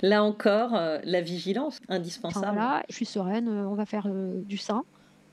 [0.00, 2.46] Là encore, euh, la vigilance indispensable.
[2.46, 3.48] voilà, je suis sereine.
[3.48, 4.82] on va faire du sein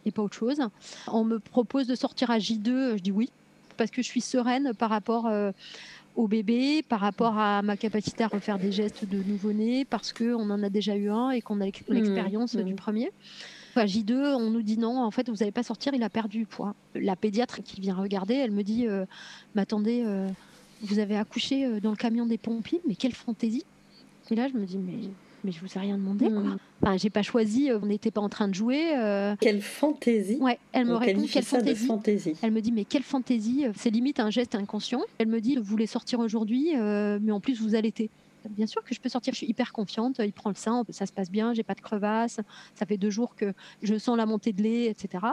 [0.06, 0.60] et pas autre chose.
[1.08, 2.98] On me propose de sortir à J2.
[2.98, 3.32] Je dis oui
[3.78, 5.32] parce que je suis sereine par rapport
[6.16, 10.50] au bébé par rapport à ma capacité à refaire des gestes de nouveau-né parce qu'on
[10.50, 12.76] en a déjà eu un et qu'on a mmh, l'expérience du mmh.
[12.76, 13.12] premier.
[13.76, 16.40] À J2, on nous dit non, en fait, vous n'allez pas sortir, il a perdu
[16.40, 16.76] du poids.
[16.94, 19.06] La pédiatre qui vient regarder, elle me dit euh,
[19.56, 20.28] Mais attendez, euh,
[20.82, 23.66] vous avez accouché euh, dans le camion des pompiers, mais quelle fantaisie?
[24.30, 25.10] Et là, je me dis Mais
[25.44, 26.28] mais je vous ai rien demandé.
[26.30, 26.44] Quoi.
[26.82, 28.96] Enfin, j'ai pas choisi, euh, on n'était pas en train de jouer.
[28.98, 29.36] Euh.
[29.40, 31.86] Quelle fantaisie Ouais, elle me répond quelle fantaisie.
[31.86, 32.34] fantaisie.
[32.42, 35.02] Elle me dit mais quelle fantaisie C'est limite un geste inconscient.
[35.18, 38.10] Elle me dit vous voulez sortir aujourd'hui, euh, mais en plus vous allaitez.
[38.50, 40.20] Bien sûr que je peux sortir, je suis hyper confiante.
[40.20, 42.40] Il prend le sein, ça se passe bien, j'ai pas de crevasse.
[42.76, 45.26] Ça fait deux jours que je sens la montée de lait, etc.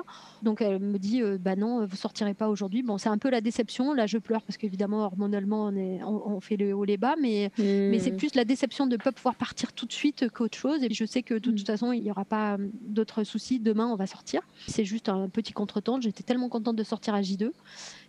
[0.42, 2.82] Donc elle me dit euh, bah non, vous sortirez pas aujourd'hui.
[2.82, 3.92] Bon, c'est un peu la déception.
[3.92, 7.50] Là, je pleure parce qu'évidemment, hormonalement, on, est, on, fait le haut les bas, mais,
[7.58, 10.82] mais c'est plus la déception de ne pas pouvoir partir tout de suite qu'autre chose.
[10.82, 11.66] Et je sais que de toute hmm.
[11.66, 13.58] façon, il n'y aura pas euh, d'autres soucis.
[13.58, 14.42] Demain, on va sortir.
[14.66, 16.00] C'est juste un petit contretemps.
[16.00, 17.50] J'étais tellement contente de sortir à J2.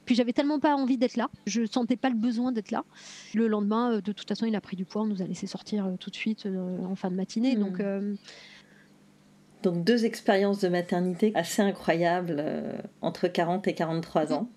[0.10, 2.84] Puis j'avais tellement pas envie d'être là, je sentais pas le besoin d'être là.
[3.36, 5.46] Le lendemain, euh, de toute façon, il a pris du poids, on nous a laissé
[5.46, 7.56] sortir euh, tout de suite euh, en fin de matinée.
[7.56, 7.60] Hmm.
[7.60, 7.82] Donc
[9.62, 12.44] donc deux expériences de maternité assez incroyables
[13.02, 14.50] entre 40 et 43 ans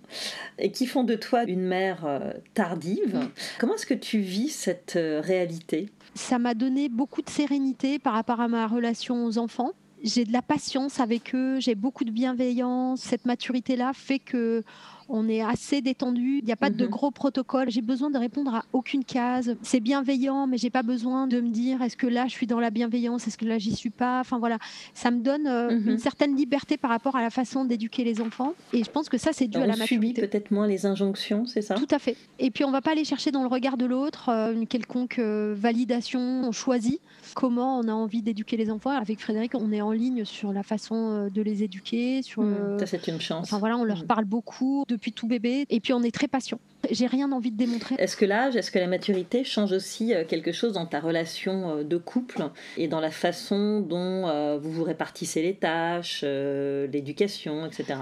[0.59, 3.29] et qui font de toi une mère tardive.
[3.59, 5.91] Comment est-ce que tu vis cette réalité?
[6.15, 9.73] Ça m'a donné beaucoup de sérénité par rapport à ma relation aux enfants.
[10.03, 13.01] J'ai de la patience avec eux, j'ai beaucoup de bienveillance.
[13.01, 14.65] Cette maturité-là fait que
[15.09, 16.91] on est assez détendu, il n'y a pas de mhm.
[16.91, 19.57] gros protocole, j'ai besoin de répondre à aucune case.
[19.63, 22.61] C'est bienveillant, mais j'ai pas besoin de me dire est-ce que là je suis dans
[22.61, 24.21] la bienveillance, est-ce que là j'y suis pas?
[24.21, 24.59] Enfin voilà,
[24.95, 25.91] ça me donne euh, mhm.
[25.91, 28.55] une certaine liberté par rapport à la façon d'éduquer les enfants.
[28.73, 30.27] Et je pense que ça c'est dû à la maturité.
[30.27, 31.75] peut-être moins les injonctions, c'est ça?
[31.75, 32.17] Tout à fait.
[32.39, 35.19] Et puis on va pas aller chercher dans le regard de l'autre euh, une quelconque
[35.19, 36.21] euh, validation.
[36.21, 37.01] On choisit
[37.35, 38.91] comment on a envie d'éduquer les enfants.
[38.91, 42.23] Avec Frédéric, on est en ligne sur la façon de les éduquer.
[42.23, 43.45] Sur, mmh, ça c'est une chance.
[43.45, 44.07] Enfin voilà, on leur mmh.
[44.07, 45.67] parle beaucoup depuis tout bébé.
[45.71, 46.59] Et puis on est très patient.
[46.91, 47.95] J'ai rien envie de démontrer.
[47.99, 51.79] Est-ce que l'âge, est-ce que la maturité change aussi euh, quelque chose dans ta relation
[51.79, 52.43] euh, de couple
[52.77, 58.01] et dans la façon dont euh, vous vous répartissez les tâches, l'éducation, etc.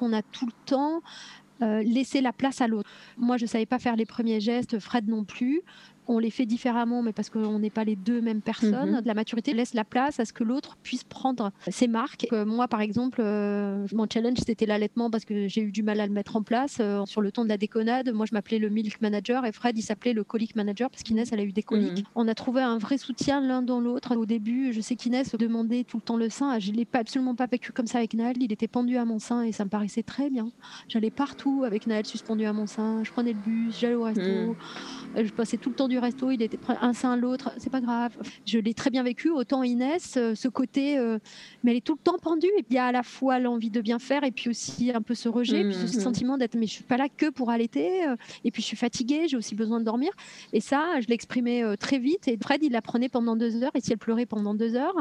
[0.00, 1.00] On a tout le temps
[1.60, 2.88] laissé la place à l'autre.
[3.16, 5.62] Moi, je ne savais pas faire les premiers gestes, Fred non plus
[6.08, 8.92] on les fait différemment, mais parce qu'on n'est pas les deux mêmes personnes.
[8.92, 9.02] Mhm.
[9.04, 12.26] La maturité laisse la place à ce que l'autre puisse prendre ses marques.
[12.32, 16.00] Euh, moi, par exemple, euh, mon challenge, c'était l'allaitement parce que j'ai eu du mal
[16.00, 16.78] à le mettre en place.
[16.80, 19.76] Euh, sur le ton de la déconnade, moi, je m'appelais le milk manager et Fred,
[19.76, 21.98] il s'appelait le colic manager parce qu'Inès, elle a eu des coliques.
[21.98, 22.04] Mhm.
[22.14, 24.16] On a trouvé un vrai soutien l'un dans l'autre.
[24.16, 26.58] Au début, je sais qu'Inès demandait tout le temps le sein.
[26.58, 28.36] Je ne l'ai pas, absolument pas vécu comme ça avec Naël.
[28.40, 30.50] Il était pendu à mon sein et ça me paraissait très bien.
[30.88, 33.04] J'allais partout avec Naël suspendu à mon sein.
[33.04, 34.22] Je prenais le bus, j'allais au resto.
[34.22, 34.54] Mhm.
[35.16, 38.16] Je passais tout le temps du resto, il était un sein l'autre, c'est pas grave.
[38.46, 39.30] Je l'ai très bien vécu.
[39.30, 41.18] Autant Inès, euh, ce côté, euh,
[41.62, 42.48] mais elle est tout le temps pendue.
[42.58, 45.02] Et il y a à la fois l'envie de bien faire et puis aussi un
[45.02, 46.02] peu ce rejet, puis ce mmh, mmh.
[46.02, 48.06] sentiment d'être, mais je suis pas là que pour allaiter.
[48.06, 50.10] Euh, et puis je suis fatiguée, j'ai aussi besoin de dormir.
[50.52, 52.28] Et ça, je l'exprimais très vite.
[52.28, 53.72] Et Fred, il la prenait pendant deux heures.
[53.74, 54.96] Et si elle pleurait pendant deux heures,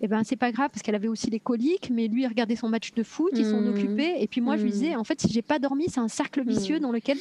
[0.00, 1.90] et eh ben c'est pas grave parce qu'elle avait aussi les coliques.
[1.92, 3.68] Mais lui, il regardait son match de foot, il s'en mmh.
[3.68, 4.16] occupait.
[4.20, 6.42] Et puis moi, je lui disais, en fait, si j'ai pas dormi, c'est un cercle
[6.44, 7.18] vicieux dans lequel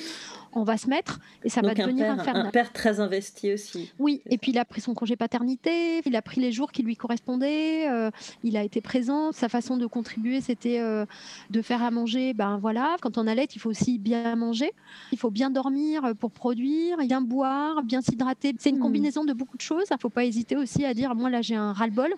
[0.54, 2.48] on va se mettre et ça va devenir infernal.
[2.48, 3.92] Un père très investi aussi.
[4.00, 6.84] Oui, et puis il a pris son congé paternité, il a pris les jours qui
[6.84, 8.12] lui correspondaient, euh,
[8.44, 9.32] il a été présent.
[9.32, 11.06] Sa façon de contribuer, c'était euh,
[11.50, 12.34] de faire à manger.
[12.34, 14.72] Ben voilà, quand on allait, il faut aussi bien manger,
[15.12, 18.54] il faut bien dormir pour produire, bien boire, bien s'hydrater.
[18.60, 18.82] C'est une hmm.
[18.82, 19.86] combinaison de beaucoup de choses.
[19.90, 22.14] Il ne faut pas hésiter aussi à dire, moi là j'ai un ras-le-bol,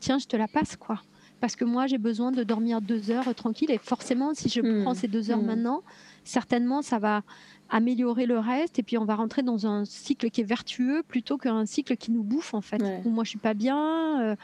[0.00, 1.00] tiens, je te la passe quoi
[1.40, 3.70] parce que moi j'ai besoin de dormir deux heures tranquille.
[3.70, 4.82] Et forcément si je hmm.
[4.82, 5.46] prends ces deux heures hmm.
[5.46, 5.82] maintenant
[6.24, 7.22] certainement ça va
[7.70, 8.78] améliorer le reste.
[8.78, 12.10] Et puis on va rentrer dans un cycle qui est vertueux plutôt qu'un cycle qui
[12.12, 12.82] nous bouffe en fait.
[13.04, 14.36] Où moi je suis pas bien euh,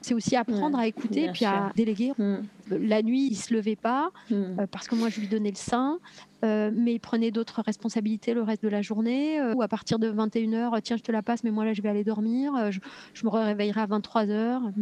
[0.00, 2.12] c'est aussi apprendre à écouter puis à déléguer.
[2.18, 2.36] Mm.
[2.70, 5.98] la nuit il se levait pas euh, parce que moi je lui donnais le sein.
[6.44, 9.40] Euh, mais il prenait d'autres responsabilités le reste de la journée.
[9.54, 11.88] Ou à partir de 21h tiens je te la passe mais moi là je vais
[11.88, 12.72] aller dormir.
[12.72, 12.80] Je,
[13.14, 14.72] je me réveillerai à 23h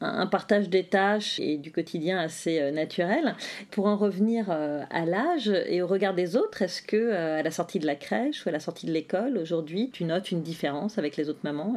[0.00, 3.34] un partage des tâches et du quotidien assez euh, naturel.
[3.70, 7.42] Pour en revenir euh, à l'âge et au regard des autres, est-ce que euh, à
[7.42, 10.42] la sortie de la crèche ou à la sortie de l'école aujourd'hui, tu notes une
[10.42, 11.74] différence avec les autres mamans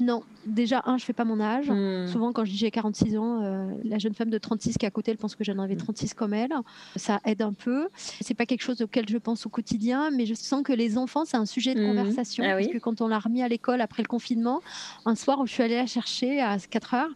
[0.00, 1.70] non, déjà, un, je fais pas mon âge.
[1.70, 2.06] Hmm.
[2.06, 4.88] Souvent, quand je dis j'ai 46 ans, euh, la jeune femme de 36 qui est
[4.88, 6.52] à côté, elle pense que j'en avais 36 comme elle.
[6.96, 7.88] Ça aide un peu.
[7.96, 11.24] C'est pas quelque chose auquel je pense au quotidien, mais je sens que les enfants,
[11.24, 11.88] c'est un sujet de hmm.
[11.88, 12.44] conversation.
[12.46, 14.60] Ah parce que quand on l'a remis à l'école après le confinement,
[15.06, 17.10] un soir où je suis allée la chercher à 4 heures,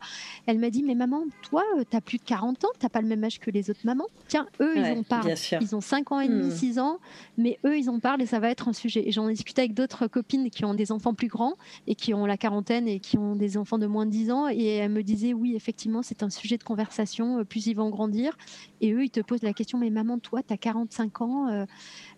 [0.47, 3.01] elle m'a dit Mais maman, toi, euh, tu as plus de 40 ans, tu pas
[3.01, 4.07] le même âge que les autres mamans.
[4.29, 5.35] Tiens, eux, ils en parlent.
[5.61, 6.81] Ils ont 5 ans et demi, 6 hmm.
[6.81, 6.99] ans,
[7.37, 9.07] mais eux, ils en parlent et ça va être un sujet.
[9.09, 11.55] Et j'en ai discuté avec d'autres copines qui ont des enfants plus grands
[11.87, 14.49] et qui ont la quarantaine et qui ont des enfants de moins de 10 ans.
[14.49, 17.91] Et elle me disait, oui, effectivement, c'est un sujet de conversation, euh, plus ils vont
[17.91, 18.37] grandir.
[18.81, 21.65] Et eux, ils te posent la question, mais maman, toi, tu as 45 ans, euh,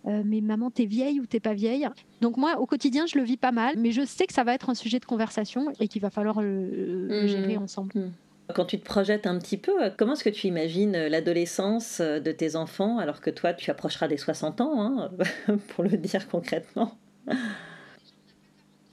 [0.06, 1.88] euh, mais maman, t'es vieille ou t'es pas vieille?
[2.20, 4.54] Donc moi, au quotidien, je le vis pas mal, mais je sais que ça va
[4.54, 7.26] être un sujet de conversation et qu'il va falloir le, mmh.
[7.26, 7.92] gérer ensemble.
[7.94, 8.12] Mmh.
[8.54, 12.56] Quand tu te projettes un petit peu, comment est-ce que tu imagines l'adolescence de tes
[12.56, 15.10] enfants alors que toi, tu approcheras des 60 ans, hein,
[15.68, 16.96] pour le dire concrètement?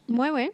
[0.10, 0.52] Ouais, ouais.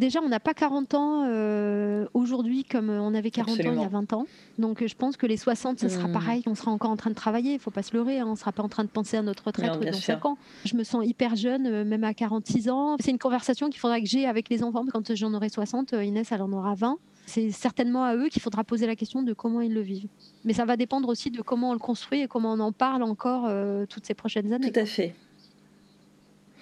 [0.00, 3.84] Déjà, on n'a pas 40 ans euh, aujourd'hui comme on avait 40 ans il y
[3.84, 4.26] a 20 ans.
[4.58, 6.12] Donc, je pense que les 60, ce sera mmh.
[6.12, 6.42] pareil.
[6.46, 7.50] On sera encore en train de travailler.
[7.50, 8.18] Il ne faut pas se leurrer.
[8.18, 8.24] Hein.
[8.26, 10.38] On ne sera pas en train de penser à notre retraite dans 5 ans.
[10.64, 12.96] Je me sens hyper jeune, euh, même à 46 ans.
[12.98, 14.86] C'est une conversation qu'il faudra que j'ai avec les enfants.
[14.90, 16.96] Quand j'en aurai 60, euh, Inès, elle en aura 20.
[17.26, 20.08] C'est certainement à eux qu'il faudra poser la question de comment ils le vivent.
[20.46, 23.02] Mais ça va dépendre aussi de comment on le construit et comment on en parle
[23.02, 23.48] encore
[23.88, 24.72] toutes ces prochaines années.
[24.72, 25.14] Tout à fait.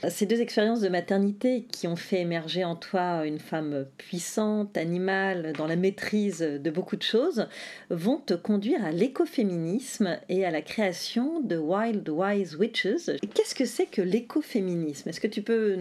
[0.06, 5.52] Ces deux expériences de maternité qui ont fait émerger en toi une femme puissante, animale,
[5.58, 7.48] dans la maîtrise de beaucoup de choses,
[7.90, 13.10] vont te conduire à l'écoféminisme et à la création de Wild Wise Witches.
[13.34, 15.08] Qu'est-ce que c'est que l'écoféminisme?
[15.08, 15.76] Est-ce que tu peux,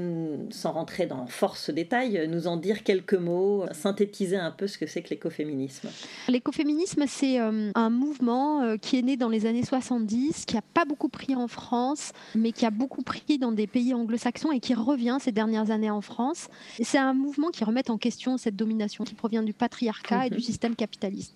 [0.49, 4.88] sans rentrer dans force détail, nous en dire quelques mots, synthétiser un peu ce que
[4.88, 5.89] c'est que l'écoféminisme?
[6.27, 10.63] L'écoféminisme, c'est euh, un mouvement euh, qui est né dans les années 70, qui n'a
[10.73, 14.52] pas beaucoup pris en France, mais qui a beaucoup pris dans des pays anglais saxon
[14.52, 16.48] et qui revient ces dernières années en France.
[16.82, 20.38] C'est un mouvement qui remet en question cette domination qui provient du patriarcat et du
[20.38, 20.43] mhm.
[20.43, 21.36] système capitaliste.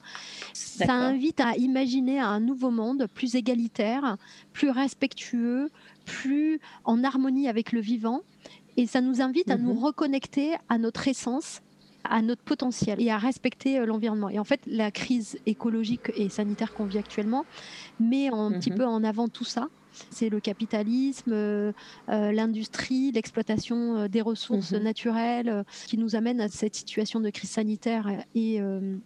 [0.53, 4.15] Ça invite à imaginer un nouveau monde plus égalitaire,
[4.53, 5.69] plus respectueux,
[6.05, 8.22] plus en harmonie avec le vivant.
[8.78, 9.84] Et ça nous invite à nous mhm.
[9.84, 11.61] reconnecter à notre essence
[12.03, 14.30] à notre potentiel et à respecter euh, l'environnement.
[14.30, 17.45] Et en fait, la crise écologique et sanitaire qu'on vit actuellement
[17.99, 18.78] met un petit mhm.
[18.78, 19.69] peu en avant tout ça
[20.09, 21.71] C'est le capitalisme, euh,
[22.09, 24.83] euh, l'industrie, l'exploitation des ressources mhm.
[24.83, 28.59] naturelles qui nous amène à cette situation de crise sanitaire et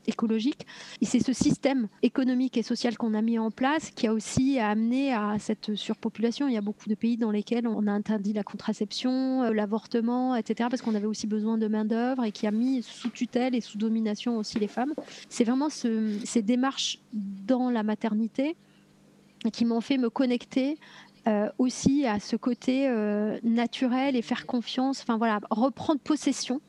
[0.08, 0.66] écologique.
[1.02, 4.60] Et c'est ce système économique et social qu'on a mis en place qui a aussi
[4.60, 6.48] amené à cette surpopulation.
[6.48, 10.70] Il y a beaucoup de pays dans lesquels on a interdit la contraception, l'avortement, etc.,
[10.70, 13.78] parce qu'on avait aussi besoin de main-d'œuvre et qui a mis sous tutelle et sous
[13.78, 14.94] domination aussi les femmes.
[15.30, 18.56] C'est vraiment ces démarches dans la maternité
[19.50, 20.78] qui m'ont fait me connecter
[21.28, 26.62] euh, aussi à ce côté euh, naturel et faire confiance, enfin voilà, reprendre possession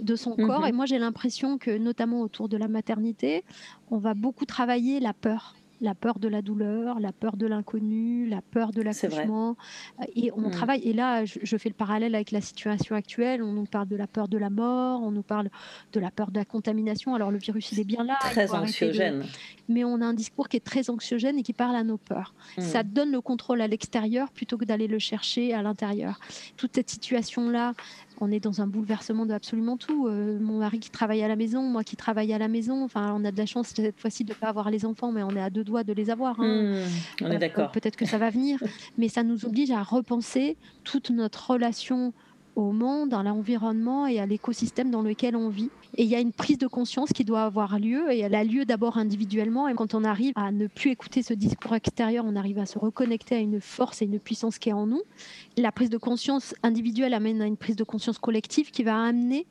[0.00, 0.60] de son corps.
[0.60, 0.66] Mhm.
[0.66, 3.44] Et moi, j'ai l'impression que, notamment autour de la maternité,
[3.90, 8.26] on va beaucoup travailler la peur la peur de la douleur, la peur de l'inconnu,
[8.26, 9.56] la peur de l'accouchement.
[10.14, 10.50] Et on mm.
[10.50, 13.96] travaille, et là, je, fais le parallèle avec la situation actuelle, on nous parle de
[13.96, 15.50] la peur de la mort, on nous parle
[15.92, 17.14] de la peur de la contamination.
[17.14, 18.16] Alors le virus, il est bien là.
[18.20, 19.24] Très anxiogène.
[19.68, 22.34] Mais on a un discours qui est très anxiogène et qui parle à nos peurs.
[22.56, 22.62] Mm.
[22.62, 26.20] Ça donne le contrôle à l'extérieur plutôt que d'aller le chercher à l'intérieur.
[26.56, 27.74] Toute cette situation-là,
[28.20, 30.06] on est dans un bouleversement de absolument tout.
[30.06, 32.84] Euh, mon mari qui travaille à la maison, moi qui travaille à la maison.
[32.84, 35.22] Enfin, on a de la chance cette fois-ci de ne pas avoir les enfants, mais
[35.22, 36.40] on est à deux doigts de les avoir.
[36.40, 36.62] Hein.
[36.62, 37.70] Hmm, on est euh, d'accord.
[37.72, 38.62] Peut-être que ça va venir,
[38.98, 42.12] mais ça nous oblige à repenser toute notre relation
[42.56, 45.70] au monde, à l'environnement et à l'écosystème dans lequel on vit.
[45.96, 48.42] Et il y a une prise de conscience qui doit avoir lieu, et elle a
[48.44, 52.34] lieu d'abord individuellement, et quand on arrive à ne plus écouter ce discours extérieur, on
[52.34, 55.02] arrive à se reconnecter à une force et une puissance qui est en nous.
[55.56, 59.46] La prise de conscience individuelle amène à une prise de conscience collective qui va amener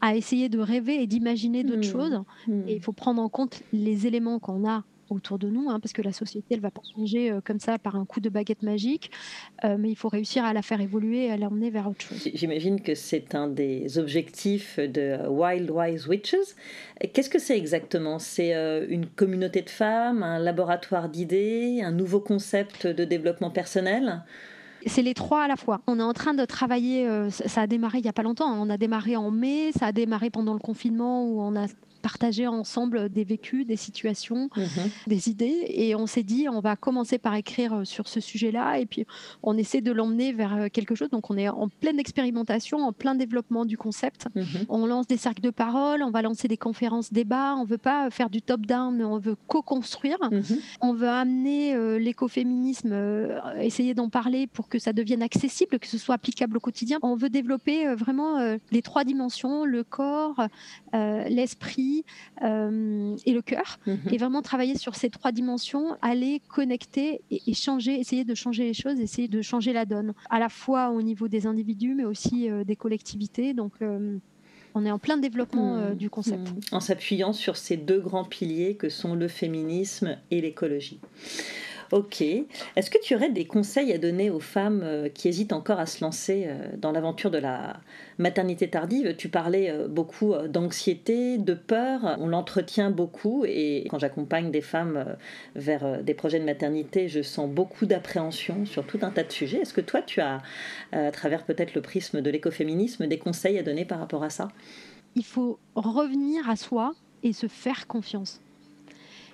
[0.00, 1.92] à essayer de rêver et d'imaginer d'autres mmh.
[1.92, 2.22] choses.
[2.46, 2.68] Mmh.
[2.68, 4.84] Et il faut prendre en compte les éléments qu'on a
[5.14, 7.78] autour de nous, hein, parce que la société, elle va pas changer euh, comme ça
[7.78, 9.10] par un coup de baguette magique,
[9.64, 12.28] euh, mais il faut réussir à la faire évoluer et à l'emmener vers autre chose.
[12.34, 16.54] J'imagine que c'est un des objectifs de Wild Wise Witches.
[17.12, 18.18] Qu'est-ce que c'est exactement?
[18.18, 24.22] C'est euh, une communauté de femmes, un laboratoire d'idées, un nouveau concept de développement personnel?
[24.86, 25.80] C'est les trois à la fois.
[25.86, 28.58] On est en train de travailler, ça a démarré il n'y a pas longtemps, hein.
[28.60, 31.66] on a démarré en mai, ça a démarré pendant le confinement où on a
[32.04, 34.90] partager ensemble des vécus, des situations, mhm.
[35.06, 35.64] des idées.
[35.68, 39.06] Et on s'est dit, on va commencer par écrire euh, sur ce sujet-là, et puis
[39.42, 41.08] on essaie de l'emmener vers euh, quelque chose.
[41.08, 44.26] Donc on est en pleine expérimentation, en plein développement du concept.
[44.34, 44.66] Mhm.
[44.68, 47.56] On lance des cercles de parole, on va lancer des conférences débats.
[47.56, 50.18] On veut pas faire du top-down, mais on veut co-construire.
[50.30, 50.42] Mhm.
[50.82, 52.92] On veut amener euh, l'écoféminisme,
[53.60, 56.98] essayer d'en parler pour que ça devienne accessible, que ce soit applicable au quotidien.
[57.00, 60.48] On veut développer vraiment les trois dimensions, le corps,
[60.92, 61.93] l'esprit
[62.42, 63.98] euh, et le cœur, mhm.
[64.10, 68.74] et vraiment travailler sur ces trois dimensions, aller connecter et, changer, essayer de changer les
[68.74, 72.50] choses, essayer de changer la donne, à la fois au niveau des individus, mais aussi
[72.50, 73.54] euh, des collectivités.
[73.54, 74.16] Donc euh,
[74.74, 75.94] on est en plein développement mhm.
[75.94, 76.50] du concept.
[76.50, 76.60] Mhm.
[76.72, 81.00] En s'appuyant sur ces deux grands piliers que sont le féminisme et l'écologie.
[81.92, 82.22] Ok.
[82.22, 85.86] Est-ce que tu aurais des conseils à donner aux femmes euh, qui hésitent encore à
[85.86, 87.76] se lancer euh, dans l'aventure de la
[88.18, 89.14] maternité tardive?
[89.16, 92.16] Tu parlais euh, beaucoup d'anxiété, de peur.
[92.18, 95.16] On l'entretient beaucoup et quand j'accompagne des femmes
[95.54, 99.58] vers des projets de maternité, je sens beaucoup d'appréhension sur tout un tas de sujets.
[99.58, 100.40] Est-ce que toi, tu as,
[100.92, 104.48] à travers peut-être le prisme de l'écoféminisme, des conseils à donner par rapport à ça?
[105.16, 108.40] Il faut revenir à soi et se faire confiance.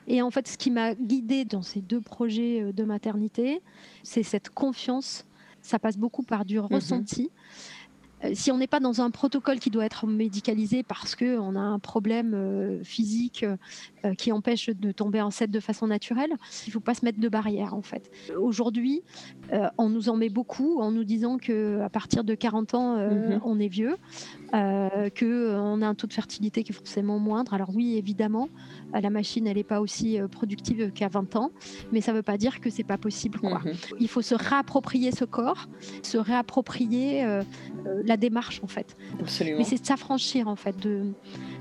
[0.07, 3.63] Et en fait, ce qui m'a guidée dans ces deux projets euh, de maternité,
[4.03, 5.25] c'est cette confiance.
[5.63, 6.67] Ça passe beaucoup par du mhm.
[6.67, 7.31] ressenti.
[8.25, 11.61] Euh, si on n'est pas dans un protocole qui doit être médicalisé parce qu'on a
[11.61, 13.47] un problème euh, physique
[14.17, 16.33] qui empêche de tomber enceinte de façon naturelle,
[16.67, 18.11] il ne faut pas se mettre de barrière en fait.
[18.35, 19.03] Aujourd'hui,
[19.77, 23.43] on nous en met beaucoup en nous disant qu'à partir de 40 ans, mhm.
[23.45, 23.97] on est vieux,
[24.53, 27.53] qu'on a un taux de fertilité qui est forcément moindre.
[27.53, 28.49] Alors oui, évidemment,
[28.93, 31.51] la machine, elle n'est pas aussi productive qu'à 20 ans,
[31.93, 33.39] mais ça ne veut pas dire que c'est pas possible.
[33.39, 33.61] Quoi.
[33.61, 33.73] Mhm.
[34.01, 35.69] Il faut se réapproprier ce corps,
[36.03, 37.25] se réapproprier
[38.05, 38.97] la démarche en fait.
[39.21, 39.59] Absolument.
[39.59, 41.13] Mais c'est de s'affranchir en fait de,